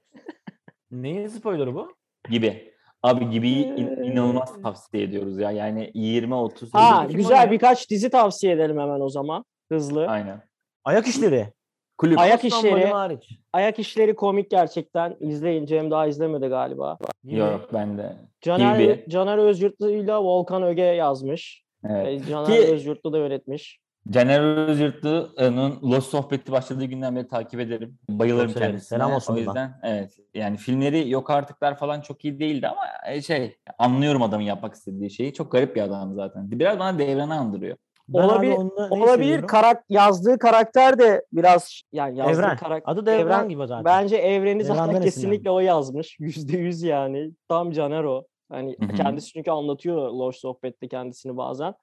[0.90, 1.96] Neyin spoilerı bu?
[2.30, 2.73] Gibi.
[3.04, 5.50] Abi gibi in- inanılmaz tavsiye ediyoruz ya.
[5.50, 6.68] Yani 20-30.
[6.72, 9.44] Ha Kim o güzel birkaç dizi tavsiye edelim hemen o zaman.
[9.72, 10.06] Hızlı.
[10.06, 10.42] Aynen.
[10.84, 11.52] Ayak işleri.
[11.98, 12.18] Kulüp.
[12.18, 12.86] Ayak işleri.
[12.86, 13.28] hariç.
[13.52, 15.16] Ayak işleri komik gerçekten.
[15.20, 15.66] İzleyin.
[15.66, 16.98] Cem daha izlemedi galiba.
[17.24, 18.16] Yok bende.
[18.40, 19.04] Caner, Gibi.
[19.08, 21.64] Caner Özyurtlu ile Volkan Öge yazmış.
[21.88, 22.06] Evet.
[22.22, 23.78] E, Caner Ki- Özyurtlu da yönetmiş.
[24.10, 27.98] Caner Özyurtlu'nun Lost sohbeti başladığı günden beri takip ederim.
[28.08, 28.98] Bayılırım Çok kendisine.
[28.98, 29.50] Selam olsun O buradan.
[29.50, 34.44] yüzden evet yani filmleri yok artıklar falan çok iyi değildi ama e, şey anlıyorum adamın
[34.44, 35.32] yapmak istediği şeyi.
[35.32, 36.50] Çok garip bir adam zaten.
[36.50, 37.76] Biraz bana Devran'ı andırıyor.
[38.08, 39.42] Ben abi Olabilir- Olabilir.
[39.42, 42.56] Karak yazdığı karakter de biraz yani yazdığı Evren.
[42.56, 42.92] karakter.
[42.92, 43.84] Adı Devran gibi zaten.
[43.84, 46.16] Bence evreni Devran'dan zaten kesinlikle o yazmış.
[46.20, 47.30] Yüzde yüz yani.
[47.48, 48.24] Tam Caner o.
[48.52, 51.74] Hani kendisi çünkü anlatıyor Loş Sohbet'te kendisini bazen.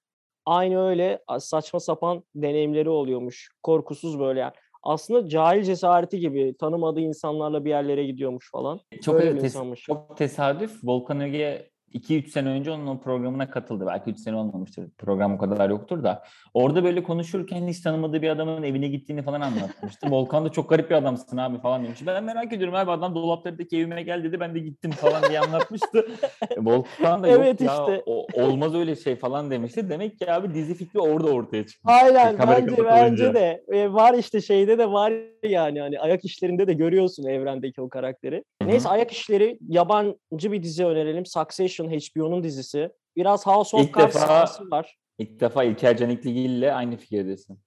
[0.46, 3.50] Aynı öyle saçma sapan deneyimleri oluyormuş.
[3.64, 4.54] Korkusuz böyle yani.
[4.84, 8.80] Aslında cahil cesareti gibi tanımadığı insanlarla bir yerlere gidiyormuş falan.
[9.02, 9.82] Çok Böyle evet, bir tes- insanmış.
[9.82, 10.80] çok tesadüf.
[10.84, 13.86] Volkan Öge 2-3 sene önce onun o programına katıldı.
[13.88, 14.90] Belki 3 sene olmamıştır.
[14.98, 16.24] Program o kadar yoktur da.
[16.54, 20.08] Orada böyle konuşurken hiç tanımadığı bir adamın evine gittiğini falan anlatmıştı.
[20.12, 22.00] Volkan da çok garip bir adamsın abi falan demiş.
[22.08, 24.40] Ben merak ediyorum abi adam dolaplardaki evime gel dedi.
[24.40, 26.06] Ben de gittim falan diye anlatmıştı.
[26.52, 28.04] E, Volkan da Evet yok ya işte.
[28.06, 29.90] o- olmaz öyle şey falan demişti.
[29.90, 31.94] Demek ki abi dizi fikri orada ortaya çıkmış.
[32.04, 35.14] Aynen Kamera bence bence de E, var işte şeyde de var
[35.44, 38.36] yani hani ayak işlerinde de görüyorsun evrendeki o karakteri.
[38.62, 38.70] Hı hı.
[38.70, 41.26] Neyse ayak işleri yabancı bir dizi önerelim.
[41.26, 42.92] Succession HBO'nun dizisi.
[43.16, 44.98] Biraz House of Cards var.
[45.18, 47.60] İlk defa İlker Canikligil ile aynı fikirdesin.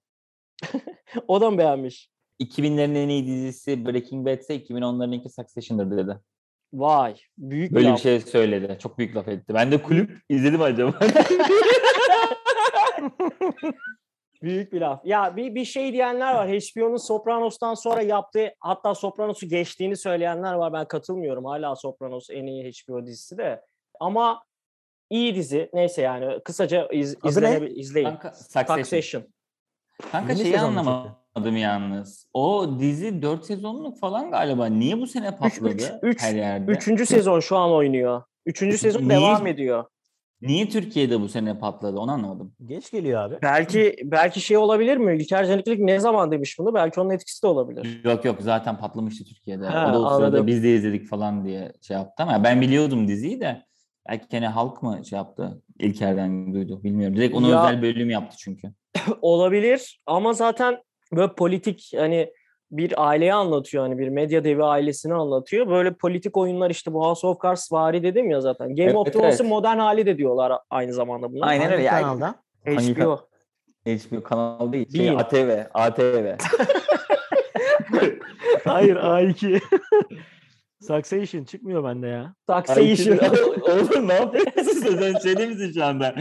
[1.27, 2.09] O da mı beğenmiş?
[2.41, 6.19] 2000'lerin en iyi dizisi Breaking Bad ise 2010'larınki Succession'dır dedi.
[6.73, 8.01] Vay büyük bir Böyle bir laf.
[8.01, 8.77] şey söyledi.
[8.79, 9.53] Çok büyük laf etti.
[9.53, 10.99] Ben de kulüp izledim acaba.
[14.41, 15.05] Büyük bir laf.
[15.05, 16.49] Ya bir, bir şey diyenler var.
[16.49, 20.73] HBO'nun Sopranos'tan sonra yaptığı hatta Sopranos'u geçtiğini söyleyenler var.
[20.73, 21.45] Ben katılmıyorum.
[21.45, 23.61] Hala Sopranos en iyi HBO dizisi de.
[23.99, 24.43] Ama
[25.09, 25.69] iyi dizi.
[25.73, 28.05] Neyse yani kısaca iz, izlene- izleyin.
[28.07, 28.77] Kanka, Succession.
[28.83, 29.23] Succession.
[30.11, 32.27] Kanka Yeni şeyi anlamadım yalnız.
[32.33, 34.65] O dizi 4 sezonluk falan galiba.
[34.65, 36.71] Niye bu sene patladı üç- üç- her yerde?
[36.71, 38.23] Üçüncü sezon şu an oynuyor.
[38.45, 39.09] Üçüncü sezon Niye?
[39.09, 39.85] devam ediyor.
[40.41, 42.55] Niye Türkiye'de bu sene patladı onu anlamadım.
[42.65, 43.35] Geç geliyor abi.
[43.41, 45.15] Belki belki şey olabilir mi?
[45.15, 46.73] İlker Caniklik ne zaman demiş bunu?
[46.73, 48.01] Belki onun etkisi de olabilir.
[48.03, 49.65] Yok yok zaten patlamıştı Türkiye'de.
[49.67, 50.47] Ha, o da o sırada anladım.
[50.47, 53.65] biz de izledik falan diye şey yaptı ama ben biliyordum diziyi de.
[54.09, 55.61] Belki gene halk mı şey yaptı?
[55.79, 56.83] İlker'den duydu.
[56.83, 57.17] Bilmiyorum.
[57.17, 58.67] Direkt ona Ya- özel bölüm yaptı çünkü.
[59.21, 60.77] olabilir ama zaten
[61.15, 62.33] böyle politik hani
[62.71, 65.67] bir aileyi anlatıyor hani bir medya devi ailesini anlatıyor.
[65.69, 68.75] Böyle politik oyunlar işte bu House of Cards vari dedim ya zaten.
[68.75, 69.51] Game of Evet, Thrones'un evet.
[69.53, 71.45] modern hali de diyorlar aynı zamanda buna.
[71.45, 71.83] Aynen öyle.
[71.83, 72.35] Ya- kanalda?
[72.65, 73.19] HBO.
[73.85, 74.91] HBO kanal değil.
[74.97, 75.15] Şey, Bean.
[75.15, 75.63] ATV.
[75.73, 76.35] ATV.
[78.63, 79.61] Hayır A2.
[80.87, 82.35] Succession çıkmıyor bende ya.
[82.49, 83.17] Succession.
[83.61, 85.19] Oğlum ne yapıyorsun sen?
[85.23, 86.15] Şeyde misin şu anda?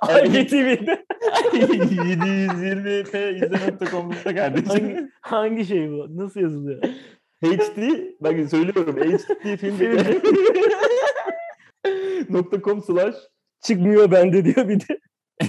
[0.00, 1.04] Hangi TV'de?
[1.52, 4.68] 720p izleme.com'da kardeşim.
[4.68, 6.06] Hangi, hangi şey bu?
[6.16, 6.82] Nasıl yazılıyor?
[7.44, 7.78] HD,
[8.20, 9.78] bakın söylüyorum HD film
[12.64, 13.14] .com slash
[13.62, 15.00] Çıkmıyor bende diyor bir de.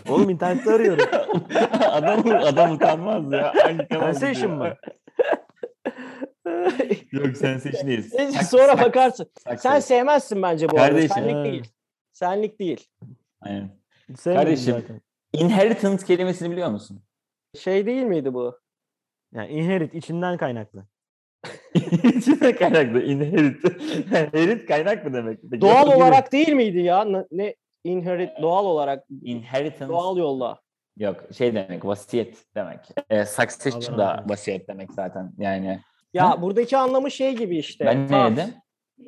[0.10, 1.06] Oğlum internette arıyorum.
[1.92, 3.54] adam, adam utanmaz ya.
[3.64, 4.76] Hangi kanal Sensation mı?
[7.12, 8.10] Yok Sensation değil.
[8.18, 9.28] Neyse, Sak- Sonra sak- bakarsın.
[9.44, 10.88] sak- Sen sevmezsin bence bu arada.
[10.88, 11.10] Kardeşim.
[11.16, 11.44] Senlik Ha.
[11.44, 11.64] değil.
[12.14, 12.88] Senlik değil.
[13.42, 13.70] Aynen.
[14.18, 14.74] Sevmedim Kardeşim.
[14.74, 15.02] zaten.
[15.34, 17.02] Inheritance kelimesini biliyor musun?
[17.60, 18.60] Şey değil miydi bu?
[19.34, 20.86] Yani inherit içinden kaynaklı.
[22.16, 23.04] İçinde kaynaklı.
[23.04, 23.64] Inherit.
[24.12, 25.40] Inherit kaynak mı demek?
[25.52, 25.96] Peki, Doğal yok.
[25.98, 27.26] olarak değil miydi ya?
[27.32, 29.90] Ne, inherit doğal olarak Inheritance.
[29.94, 30.62] doğal yolla.
[30.98, 32.80] Yok şey demek vasiyet demek.
[33.10, 35.82] E, succession da vasiyet demek zaten yani.
[36.14, 36.42] Ya Ha?
[36.42, 37.86] buradaki anlamı şey gibi işte.
[37.86, 38.54] ben ne dedim?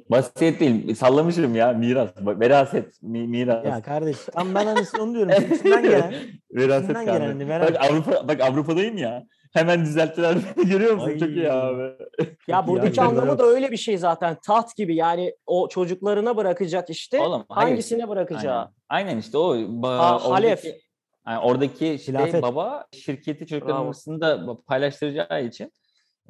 [0.09, 2.09] Vasiyet değil sallamışım ya miras.
[2.21, 3.65] Veraset mi, miras.
[3.65, 5.31] Ya kardeş tam ben hani onu diyorum.
[5.55, 6.13] İçinden gelen.
[6.51, 7.51] Veraset içinden gelen kanunu.
[7.53, 9.23] hani Bak Avrupa bak Avrupa'dayım ya.
[9.53, 10.35] Hemen düzelttiler.
[10.65, 11.17] Görüyor musun?
[11.19, 11.69] Çok iyi Ay.
[11.69, 11.93] abi.
[12.47, 14.37] Ya buradaki Yani anlamı da öyle bir şey zaten.
[14.45, 17.19] Taht gibi yani o çocuklarına bırakacak işte.
[17.21, 17.69] Oğlum, hayır.
[17.69, 18.57] hangisine bırakacağı.
[18.57, 18.71] Aynen.
[18.89, 19.55] Aynen işte o.
[19.55, 20.59] Ba- Ha, halef.
[20.59, 20.81] oradaki,
[21.27, 22.41] yani oradaki Hilafet.
[22.41, 25.71] baba şirketi çocukların arasında paylaştıracağı için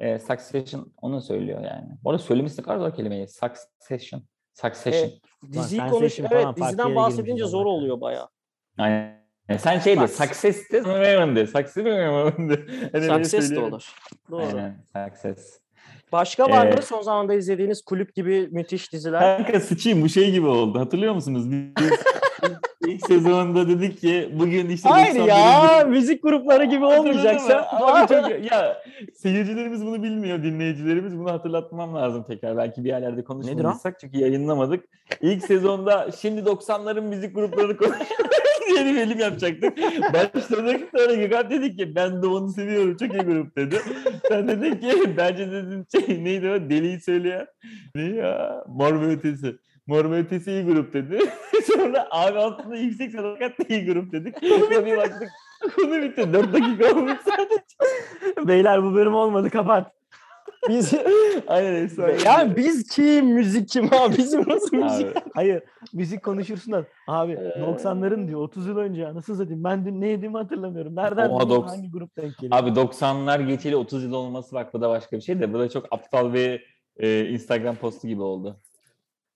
[0.00, 1.88] e, succession onu söylüyor yani.
[2.04, 3.28] Bu arada söylemesi kadar zor kelimeyi.
[3.28, 4.22] Succession.
[4.54, 5.10] Succession.
[5.10, 5.20] Evet.
[5.52, 6.20] Diziyi konuş.
[6.20, 8.28] Evet diziden bahsedince zor oluyor baya.
[8.78, 9.24] Aynen.
[9.48, 10.84] E, Sen şey de success de
[11.36, 11.46] de.
[11.46, 12.06] Success de.
[12.06, 12.48] Hani
[12.92, 13.94] böyle Success de olur.
[14.30, 14.42] Doğru.
[14.42, 15.60] Aynen success.
[16.12, 19.36] Başka var Ee, mı son zamanda izlediğiniz kulüp gibi müthiş diziler?
[19.44, 20.78] Kanka sıçayım bu şey gibi oldu.
[20.78, 21.50] Hatırlıyor musunuz?
[21.50, 21.90] Biz
[22.86, 25.28] ilk sezonda dedik ki bugün işte Hayır 91.
[25.28, 27.68] ya müzik grupları gibi olmayacaksa.
[27.70, 28.82] Abi çok- ya
[29.14, 32.56] seyircilerimiz bunu bilmiyor, dinleyicilerimiz bunu hatırlatmam lazım tekrar.
[32.56, 34.84] Belki bir yerlerde konuşmadıysak çünkü yayınlamadık.
[35.20, 38.06] İlk sezonda şimdi 90'ların müzik gruplarını konuşuyoruz
[38.68, 39.78] diye bir bölüm yapacaktık.
[40.12, 43.76] Başladık sonra Gökhan dedi ki ben de onu seviyorum çok iyi grup dedi.
[44.28, 47.46] Sen dedin ki bence dedin şey neydi o deliyi söyleyen
[47.94, 49.56] ne ya Mor ve Ötesi.
[49.86, 51.18] Mor ve Ötesi iyi grup dedi.
[51.66, 54.34] Sonra abi aslında yüksek sadakat da iyi grup dedik.
[54.48, 55.28] Sonra bir baktık
[55.76, 56.32] konu bitti.
[56.32, 58.48] 4 dakika olmuş sadece.
[58.48, 59.92] Beyler bu bölüm olmadı kapat.
[60.68, 60.94] Biz,
[61.46, 62.16] Aynen efsane.
[62.24, 65.06] yani biz kim müzik kim abi bizim nasıl müzik?
[65.16, 65.62] Abi, Hayır
[65.92, 66.84] müzik konuşursunlar.
[67.08, 69.64] Abi 90'ların diyor 30 yıl önce anasını satayım.
[69.64, 70.96] Ben dün ne yediğimi hatırlamıyorum.
[70.96, 72.62] Nereden Oha, doks- hangi grup denk geliyor?
[72.62, 75.68] abi 90'lar geçeli 30 yıl olması bak bu da başka bir şey de bu da
[75.68, 78.56] çok aptal bir e, Instagram postu gibi oldu.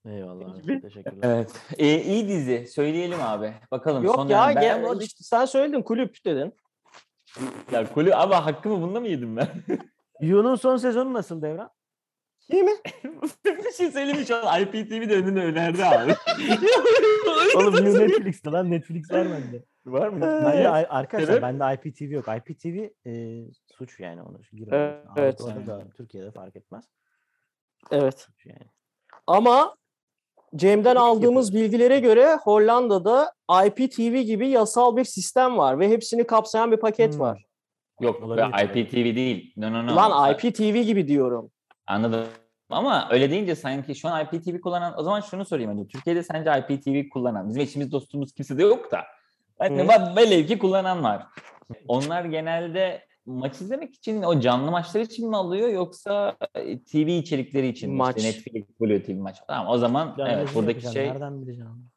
[0.07, 1.19] Eyvallah abi, teşekkürler.
[1.23, 1.51] Evet.
[1.79, 2.67] E, iyi dizi.
[2.67, 3.53] Söyleyelim abi.
[3.71, 4.05] Bakalım.
[4.05, 6.55] Yok son ya dönem- ben gel, işte sen söyledin kulüp dedin.
[7.73, 9.49] Ya kulü ama hakkımı bunda mı yedim ben?
[10.21, 11.71] Yu'nun son sezonu nasıl Devran?
[12.53, 12.77] Değil mi?
[13.45, 16.15] bir şey söyleyeyim şu an IPTV de önüne önerdi abi.
[17.57, 19.65] Oğlum bu Netflix'te lan Netflix var bende.
[19.87, 20.21] Var mı?
[20.21, 21.43] Bende I- arkadaşlar Sebep?
[21.43, 22.25] bende IPTV yok.
[22.29, 24.41] IPTV e, suç yani onu.
[24.71, 25.05] Evet.
[25.17, 25.41] Evet.
[25.41, 26.85] Avrupa'da da Türkiye'de fark etmez.
[27.91, 28.19] Evet.
[28.21, 28.71] Suç yani.
[29.27, 29.77] Ama
[30.57, 33.33] Cem'den aldığımız bilgilere göre Hollanda'da
[33.67, 37.21] IPTV gibi yasal bir sistem var ve hepsini kapsayan bir paket Hmm.
[37.21, 37.45] var.
[38.01, 38.65] Yok Olabilir.
[38.65, 39.53] IPTV değil.
[39.57, 39.97] No no no.
[39.97, 41.51] Lan IPTV gibi diyorum.
[41.87, 42.27] Anladım.
[42.71, 46.51] Ama öyle deyince sanki şu an IPTV kullanan o zaman şunu sorayım hani Türkiye'de sence
[46.59, 49.05] IPTV kullanan bizim eşimiz dostumuz kimse de yok da
[49.59, 51.27] hani velev ki kullanan var.
[51.89, 57.69] Onlar genelde maç izlemek için o canlı maçlar için mi alıyor yoksa e, TV içerikleri
[57.69, 57.97] için mi?
[57.97, 58.17] Maç.
[58.17, 59.37] İşte Netflix, Blue TV maç.
[59.49, 61.91] Tamam o zaman Ben evet buradaki şey Nereden bileceğim?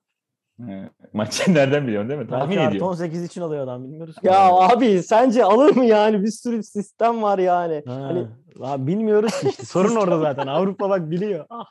[0.69, 2.27] E, maçı nereden biliyorsun değil mi?
[2.27, 2.87] Tahmin Belki ediyorum.
[2.87, 4.15] 18 için alıyor adam bilmiyoruz.
[4.15, 4.27] ki.
[4.27, 6.23] Ya abi sence alır mı yani?
[6.23, 7.83] Bir sürü sistem var yani.
[7.87, 8.27] Ha, Hani
[8.59, 9.65] lan bilmiyoruz işte.
[9.65, 10.47] Sorun orada zaten.
[10.47, 11.45] Avrupa bak biliyor.
[11.49, 11.65] Ah.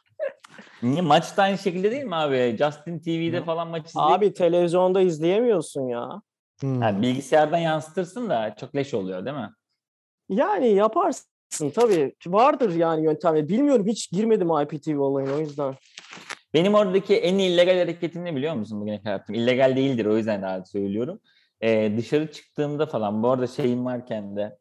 [0.83, 2.57] Niye maç da aynı şekilde değil mi abi?
[2.59, 3.47] Justin TV'de Yok.
[3.47, 6.23] falan maç izleyip abi televizyonda izleyemiyorsun ya.
[6.61, 6.81] Hmm.
[6.81, 9.51] Ha, bilgisayardan yansıtırsın da çok leş oluyor değil mi?
[10.29, 12.15] Yani yaparsın tabii.
[12.27, 13.49] Vardır yani yöntemleri.
[13.49, 15.75] Bilmiyorum hiç girmedim IPTV olayına o yüzden.
[16.55, 19.35] Benim oradaki en illegal hareketim ne biliyor musun bugüne kadar yaptım?
[19.35, 21.21] İllegal değildir o yüzden daha söylüyorum.
[21.61, 24.59] Ee, dışarı çıktığımda falan bu arada şeyim varken de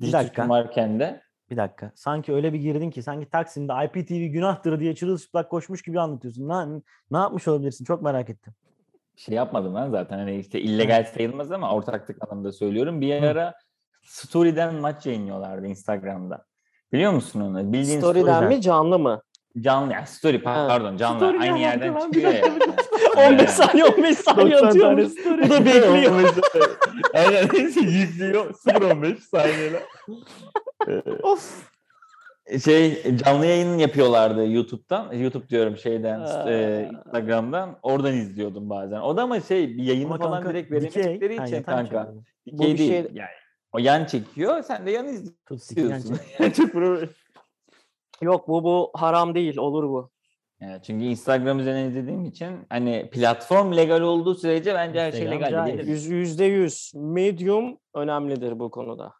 [0.00, 0.48] diş dakika.
[0.48, 1.92] varken de Bir dakika.
[1.94, 6.48] Sanki öyle bir girdin ki sanki Taksim'de IPTV günahtır diye çırılçıplak koşmuş gibi anlatıyorsun.
[6.48, 7.84] Ne, ne yapmış olabilirsin?
[7.84, 8.54] Çok merak ettim.
[9.16, 13.00] şey yapmadım ben zaten hani işte illegal sayılmaz ama ortaklık anlamında söylüyorum.
[13.00, 13.54] Bir ara
[14.02, 16.44] Story'den maç yayınlıyorlardı Instagram'da.
[16.92, 17.72] Biliyor musun onu?
[17.72, 18.48] Bildiğin Story'den Story'den.
[18.48, 19.22] mi canlı mı?
[19.60, 22.42] Canlı yani story pardon canlı Story'den aynı yerden lan, çıkıyor ya.
[22.42, 25.12] dakika, 15 saniye 15 saniye 90 tane atıyormuş.
[25.20, 25.42] story.
[25.44, 26.34] Bu da bekliyor.
[27.14, 27.42] Aynen
[27.90, 29.82] yüklüyor 0.15 saniyeler.
[31.22, 31.70] Of.
[32.64, 35.12] Şey canlı yayın yapıyorlardı YouTube'dan.
[35.12, 36.50] YouTube diyorum şeyden Aa.
[36.50, 37.78] e, Instagram'dan.
[37.82, 39.00] Oradan izliyordum bazen.
[39.00, 41.84] O da ama şey bir yayını Ama falan kanka, direkt veremedikleri için yatay kanka.
[41.84, 42.14] çekiyor.
[42.52, 42.90] Bu Dikey bir değil.
[42.90, 43.28] şey- Yani
[43.72, 44.62] o yan çekiyor.
[44.62, 45.74] Sen de yan izliyorsun.
[46.14, 46.40] çek.
[46.40, 47.08] Yani Çok problem.
[48.22, 50.10] Yok bu bu haram değil olur bu.
[50.60, 55.66] Evet, çünkü Instagram üzerinden izlediğim için hani platform legal olduğu sürece bence her şey legal
[55.66, 55.88] değil.
[55.88, 56.92] Yüz- Yüzde yüz.
[56.94, 59.12] Medium önemlidir bu konuda.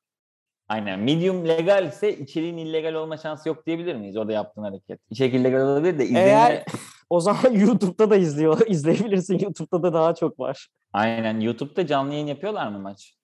[0.68, 0.98] Aynen.
[0.98, 4.16] Medium legal ise içeriğin illegal olma şansı yok diyebilir miyiz?
[4.16, 5.00] Orada yaptığın hareket.
[5.10, 6.28] İçerik illegal olabilir de izlenime...
[6.28, 6.64] Eğer
[7.10, 9.38] o zaman YouTube'da da izliyor, izleyebilirsin.
[9.38, 10.68] YouTube'da da daha çok var.
[10.92, 11.40] Aynen.
[11.40, 13.14] YouTube'da canlı yayın yapıyorlar mı maç?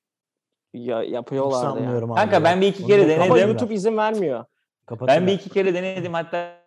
[0.75, 1.71] Ya, Hiç yapıyorlardı ya.
[1.73, 2.17] sanmıyorum abi.
[2.19, 2.45] Kanka ya.
[2.45, 3.33] ben bir iki kere denedim.
[3.33, 3.39] Ama.
[3.39, 4.45] YouTube izin vermiyor.
[4.87, 5.21] Kapatırlar.
[5.21, 6.13] Ben bir iki kere denedim.
[6.15, 6.63] Hatta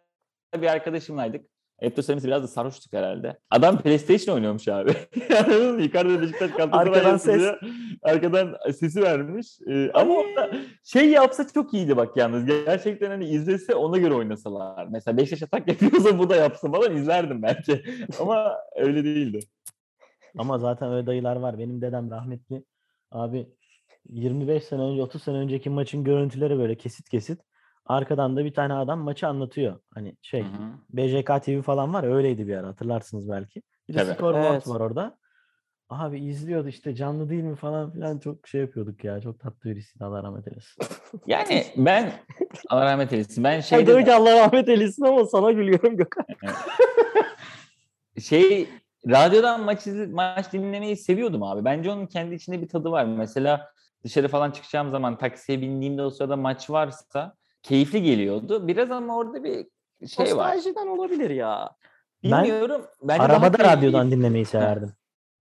[0.61, 1.45] bir arkadaşımlaydık.
[1.81, 3.39] Söylemesi biraz da sarhoştuk herhalde.
[3.49, 4.91] Adam PlayStation oynuyormuş abi.
[5.83, 7.51] Yukarıda Beşiktaş Galatasaray Arkadan ses.
[8.03, 9.47] Arkadan sesi vermiş.
[9.69, 10.51] Ee, ama orada
[10.83, 12.45] şey yapsa çok iyiydi bak yalnız.
[12.45, 14.87] Gerçekten hani izlese ona göre oynasalar.
[14.87, 17.83] Mesela Beşiktaş atak yapıyorsa bu da yapsa falan izlerdim belki.
[18.19, 19.39] ama öyle değildi.
[20.37, 21.59] Ama zaten öyle dayılar var.
[21.59, 22.63] Benim dedem rahmetli.
[23.11, 23.47] Abi
[24.09, 27.41] 25 sene önce 30 sene önceki maçın görüntüleri böyle kesit kesit.
[27.85, 29.79] Arkadan da bir tane adam maçı anlatıyor.
[29.93, 30.71] Hani şey Hı hı.
[30.89, 33.61] BJK TV falan var öyleydi bir ara hatırlarsınız belki.
[33.89, 34.67] Bir de scoreboard Evet.
[34.67, 35.17] var orada.
[35.89, 39.21] Abi izliyordu işte canlı değil mi falan filan çok şey yapıyorduk ya.
[39.21, 40.83] Çok tatlı birisiydi Allah rahmet eylesin.
[41.27, 42.13] Yani ben
[42.69, 43.43] Allah rahmet eylesin.
[43.43, 46.25] Ben Şey diyor ki Allah rahmet eylesin ama sana gülüyorum Gökhan.
[48.19, 48.69] şey
[49.09, 51.65] radyodan maç izle, maç dinlemeyi seviyordum abi.
[51.65, 53.05] Bence onun kendi içinde bir tadı var.
[53.05, 53.71] Mesela
[54.03, 58.67] dışarı falan çıkacağım zaman taksiye bindiğimde o sırada maç varsa keyifli geliyordu.
[58.67, 59.65] Biraz ama orada bir
[60.07, 60.55] şey var.
[60.55, 61.69] Nostaljiden olabilir ya.
[62.23, 62.81] Ben Bilmiyorum.
[63.03, 64.93] Bence daha Arabada radyodan dinlemeyi severdim.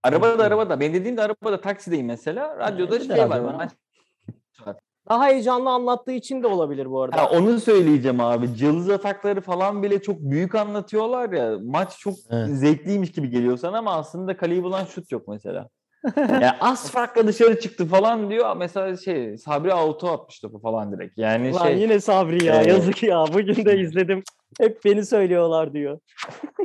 [0.03, 0.79] Arabada arabada.
[0.79, 2.57] Ben dediğimde arabada taksideyim mesela.
[2.57, 3.29] Radyoda de şey var.
[3.29, 4.75] radyo var maç-
[5.09, 7.17] Daha heyecanlı anlattığı için de olabilir bu arada.
[7.21, 8.55] Ha, onu söyleyeceğim abi.
[8.55, 11.57] Cılız atakları falan bile çok büyük anlatıyorlar ya.
[11.63, 12.49] Maç çok Evet.
[12.49, 15.69] zevkliymiş gibi geliyor sana ama aslında kaleyi bulan şut yok mesela.
[16.17, 18.55] yani az farkla dışarı çıktı falan diyor.
[18.57, 21.17] Mesela şey Sabri auto atmış topu falan direkt.
[21.17, 24.23] Yani Lan şey yine Sabri ya Ee, yazık ya bugün de izledim.
[24.59, 25.99] Hep beni söylüyorlar diyor.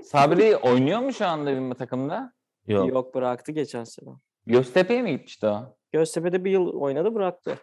[0.03, 2.33] Sabri oynuyor mu şu anda bir takımda?
[2.67, 2.89] Yok.
[2.89, 4.11] Yok bıraktı geçen sene.
[4.47, 5.77] Göztepe'ye mi gitmişti o?
[5.93, 7.59] Göztepe'de bir yıl oynadı bıraktı.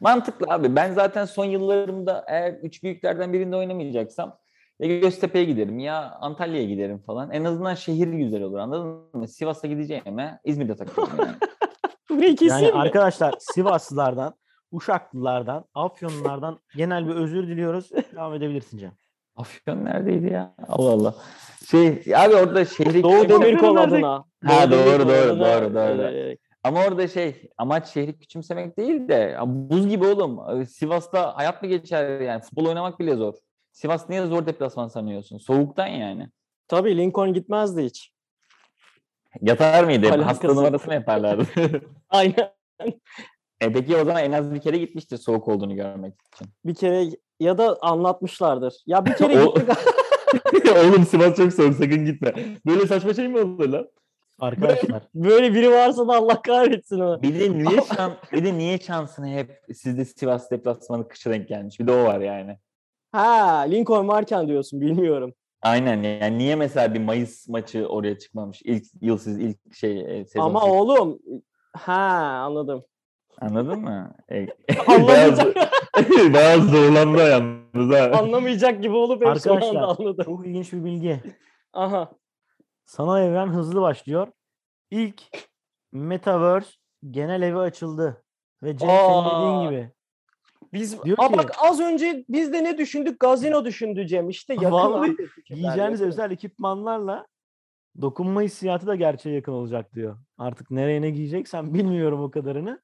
[0.00, 0.76] Mantıklı abi.
[0.76, 4.38] Ben zaten son yıllarımda eğer üç büyüklerden birinde oynamayacaksam
[4.80, 7.30] ya Göztepe'ye giderim ya Antalya'ya giderim falan.
[7.30, 9.28] En azından şehir güzel olur anladın mı?
[9.28, 11.34] Sivas'a gideceğime İzmir'de takılırım yani.
[12.40, 12.72] Yani mi?
[12.72, 14.34] arkadaşlar Sivaslılardan,
[14.72, 17.90] Uşaklılardan, Afyonlulardan genel bir özür diliyoruz.
[18.14, 18.92] Devam edebilirsin Cem.
[19.36, 20.54] Afyon neredeydi ya?
[20.68, 21.14] Allah Allah.
[21.70, 24.24] Şey abi orada şehri Doğu Demirkol adına.
[24.44, 26.02] Ha, doğru, doğru, adına, doğru, doğru.
[26.02, 30.66] e, Ama orada şey amaç şehri küçümsemek değil de buz gibi oğlum.
[30.66, 33.34] Sivas'ta hayat mı geçer yani futbol oynamak bile zor.
[33.72, 35.38] Sivas niye zor deplasman sanıyorsun?
[35.38, 36.28] Soğuktan yani.
[36.68, 38.12] Tabii Lincoln gitmezdi hiç.
[39.40, 40.06] Yatar mıydı?
[40.06, 40.56] Alakası Hasta yok.
[40.56, 41.46] numarası mı yaparlardı?
[42.10, 42.52] Aynen.
[43.60, 46.48] e peki o zaman en az bir kere gitmiştir soğuk olduğunu görmek için.
[46.64, 47.04] Bir kere
[47.40, 48.74] ya da anlatmışlardır.
[48.86, 49.68] Ya bir kere gittik.
[50.76, 52.34] Oğlum Sivas çok soğuk sakın gitme.
[52.66, 53.88] Böyle saçma şey mi olur lan?
[54.38, 57.22] Arkadaşlar Böyle biri varsa da Allah kahretsin onu.
[57.22, 61.80] Bir de niye şan, bir de niye şansını hep sizde Sivas deplasmanı kışa denk gelmiş.
[61.80, 62.58] Bir de o var yani.
[63.12, 65.34] Ha Lincoln varken diyorsun bilmiyorum.
[65.62, 68.62] Aynen yani niye mesela bir Mayıs maçı oraya çıkmamış?
[68.64, 70.46] İlk yılsız ilk şey e, sezon.
[70.46, 71.18] Ama oğlum
[71.76, 72.02] ha
[72.44, 72.84] anladım.
[73.40, 74.14] Anladın mı?
[74.32, 74.46] E,
[74.86, 75.56] Anlamayacak,
[75.96, 78.18] Bazı, bazı zorlandı yalnız ha.
[78.18, 80.24] anlamayacak gibi olup hep son anda anladım.
[80.24, 81.20] çok ilginç bir bilgi.
[81.72, 82.10] Aha.
[82.86, 84.28] Sanal evren hızlı başlıyor.
[84.90, 85.22] İlk
[85.92, 86.70] Metaverse
[87.10, 88.24] genel evi açıldı.
[88.62, 89.92] Ve Cem senin dediğin gibi.
[90.72, 93.20] Biz Diyor ki- bak az önce biz de ne düşündük?
[93.20, 94.28] Gazino düşündü Cem.
[94.28, 94.70] İşte yakın.
[94.70, 95.16] Vallahi
[95.46, 97.26] Giyeceğiniz özel ekipmanlarla
[98.00, 100.16] dokunma hissiyatı da gerçeğe yakın olacak diyor.
[100.38, 102.80] Artık nereye ne giyeceksen bilmiyorum o kadarını.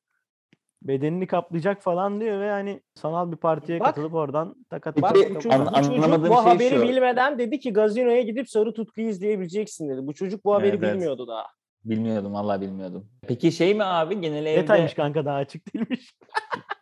[0.83, 3.87] Bedenini kaplayacak falan diyor ve hani sanal bir partiye Bak.
[3.87, 6.83] katılıp oradan takat Bak bu çocuk, an- bu, çocuk anlamadığım bu şey haberi şu.
[6.83, 10.07] bilmeden dedi ki gazinoya gidip Sarı Tutku'yu izleyebileceksin dedi.
[10.07, 10.95] Bu çocuk bu haberi Evet, evet.
[10.95, 11.47] bilmiyordu daha.
[11.85, 13.09] Bilmiyordum vallahi bilmiyordum.
[13.29, 16.15] Peki şey mi abi genel evde Detaymış kanka daha açık değilmiş.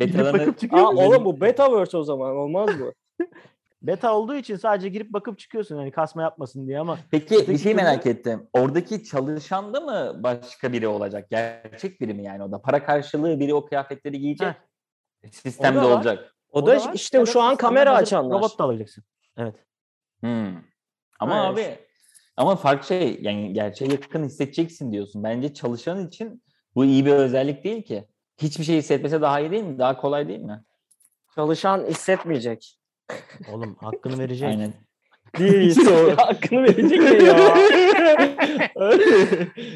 [0.00, 2.92] Betalarını bakıp çıkıyor Aa oğlum bu Betaverse o zaman olmaz bu.
[3.82, 7.74] Beta olduğu için sadece girip bakıp çıkıyorsun hani kasma yapmasın diye ama Peki bir şey
[7.74, 8.48] merak ettim.
[8.52, 11.30] Oradaki çalışan da mı başka biri olacak?
[11.30, 12.62] Gerçek biri mi yani o da?
[12.62, 14.54] Para karşılığı biri o kıyafetleri giyecek.
[15.30, 15.96] Sistemde O da var.
[15.96, 16.34] olacak.
[16.52, 16.90] O da, da var.
[16.94, 18.38] işte da şu an kamera açanlar.
[18.38, 19.04] Robot da alacaksın.
[19.36, 19.54] Evet.
[20.20, 20.56] Hmm.
[21.20, 21.78] Ama Ha, abi
[22.36, 25.24] ama farklı şey yani gerçeğe yakın hissedeceksin diyorsun.
[25.24, 26.42] Bence çalışan için
[26.74, 28.08] bu iyi bir özellik değil ki.
[28.38, 29.78] Hiçbir şey hissetmese daha iyi değil mi?
[29.78, 30.62] Daha kolay değil mi?
[31.34, 32.78] Çalışan hissetmeyecek.
[33.52, 34.48] Oğlum hakkını verecek.
[34.48, 34.74] Aynen.
[35.38, 35.76] Değil.
[35.86, 36.16] Doğru.
[36.16, 37.36] Hakkını verecek de ya.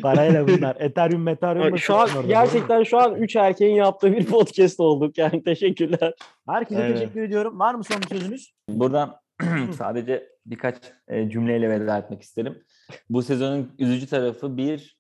[0.02, 0.76] Parayla bunlar.
[0.80, 1.78] Ethereum, Meteorium.
[1.78, 6.14] şu an gerçekten şu an üç erkeğin yaptığı bir podcast olduk yani teşekkürler.
[6.48, 6.98] Herkese Evet.
[6.98, 7.58] teşekkür ediyorum.
[7.58, 8.52] Var mı son bir sözünüz?
[8.68, 9.16] Buradan
[9.78, 10.76] sadece birkaç
[11.08, 12.62] e, cümleyle veda etmek isterim.
[13.10, 14.98] Bu sezonun üzücü tarafı bir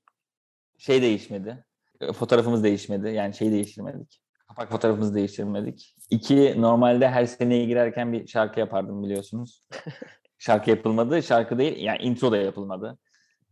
[0.78, 1.64] şey değişmedi.
[2.00, 3.08] E, Fotoğrafımız değişmedi.
[3.08, 4.20] Yani şey değiştirmedik.
[4.48, 5.94] Kapak fotoğrafımızı değiştirmedik.
[6.10, 9.68] İki, normalde her seneye girerken bir şarkı yapardım biliyorsunuz.
[10.38, 11.22] şarkı yapılmadı.
[11.22, 12.98] Şarkı değil, yani intro da yapılmadı.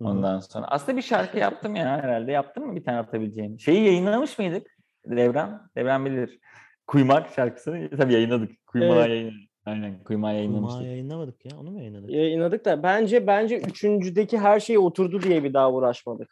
[0.01, 0.67] Ondan sonra.
[0.67, 2.33] Aslında bir şarkı yaptım ya herhalde.
[2.33, 3.61] Yaptın mı bir tane atabileceğim?
[3.61, 4.67] Şeyi yayınlamış mıydık?
[5.07, 5.71] Devran.
[5.77, 6.39] Devran bilir.
[6.87, 8.67] Kuymak şarkısını tabii yayınladık.
[8.67, 9.09] Kuymağı Evet.
[9.09, 9.51] yayınladık.
[9.67, 10.83] Aynen kuymağı yayınlamıştık.
[10.83, 11.59] yayınlamadık ya.
[11.59, 12.11] Onu mu yayınladık?
[12.11, 16.31] Yayınladık da bence bence üçüncüdeki her şey oturdu diye bir daha uğraşmadık.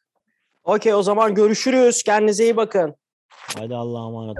[0.64, 2.02] Okey o zaman görüşürüz.
[2.02, 2.94] Kendinize iyi bakın.
[3.30, 4.36] Haydi Allah'a emanet.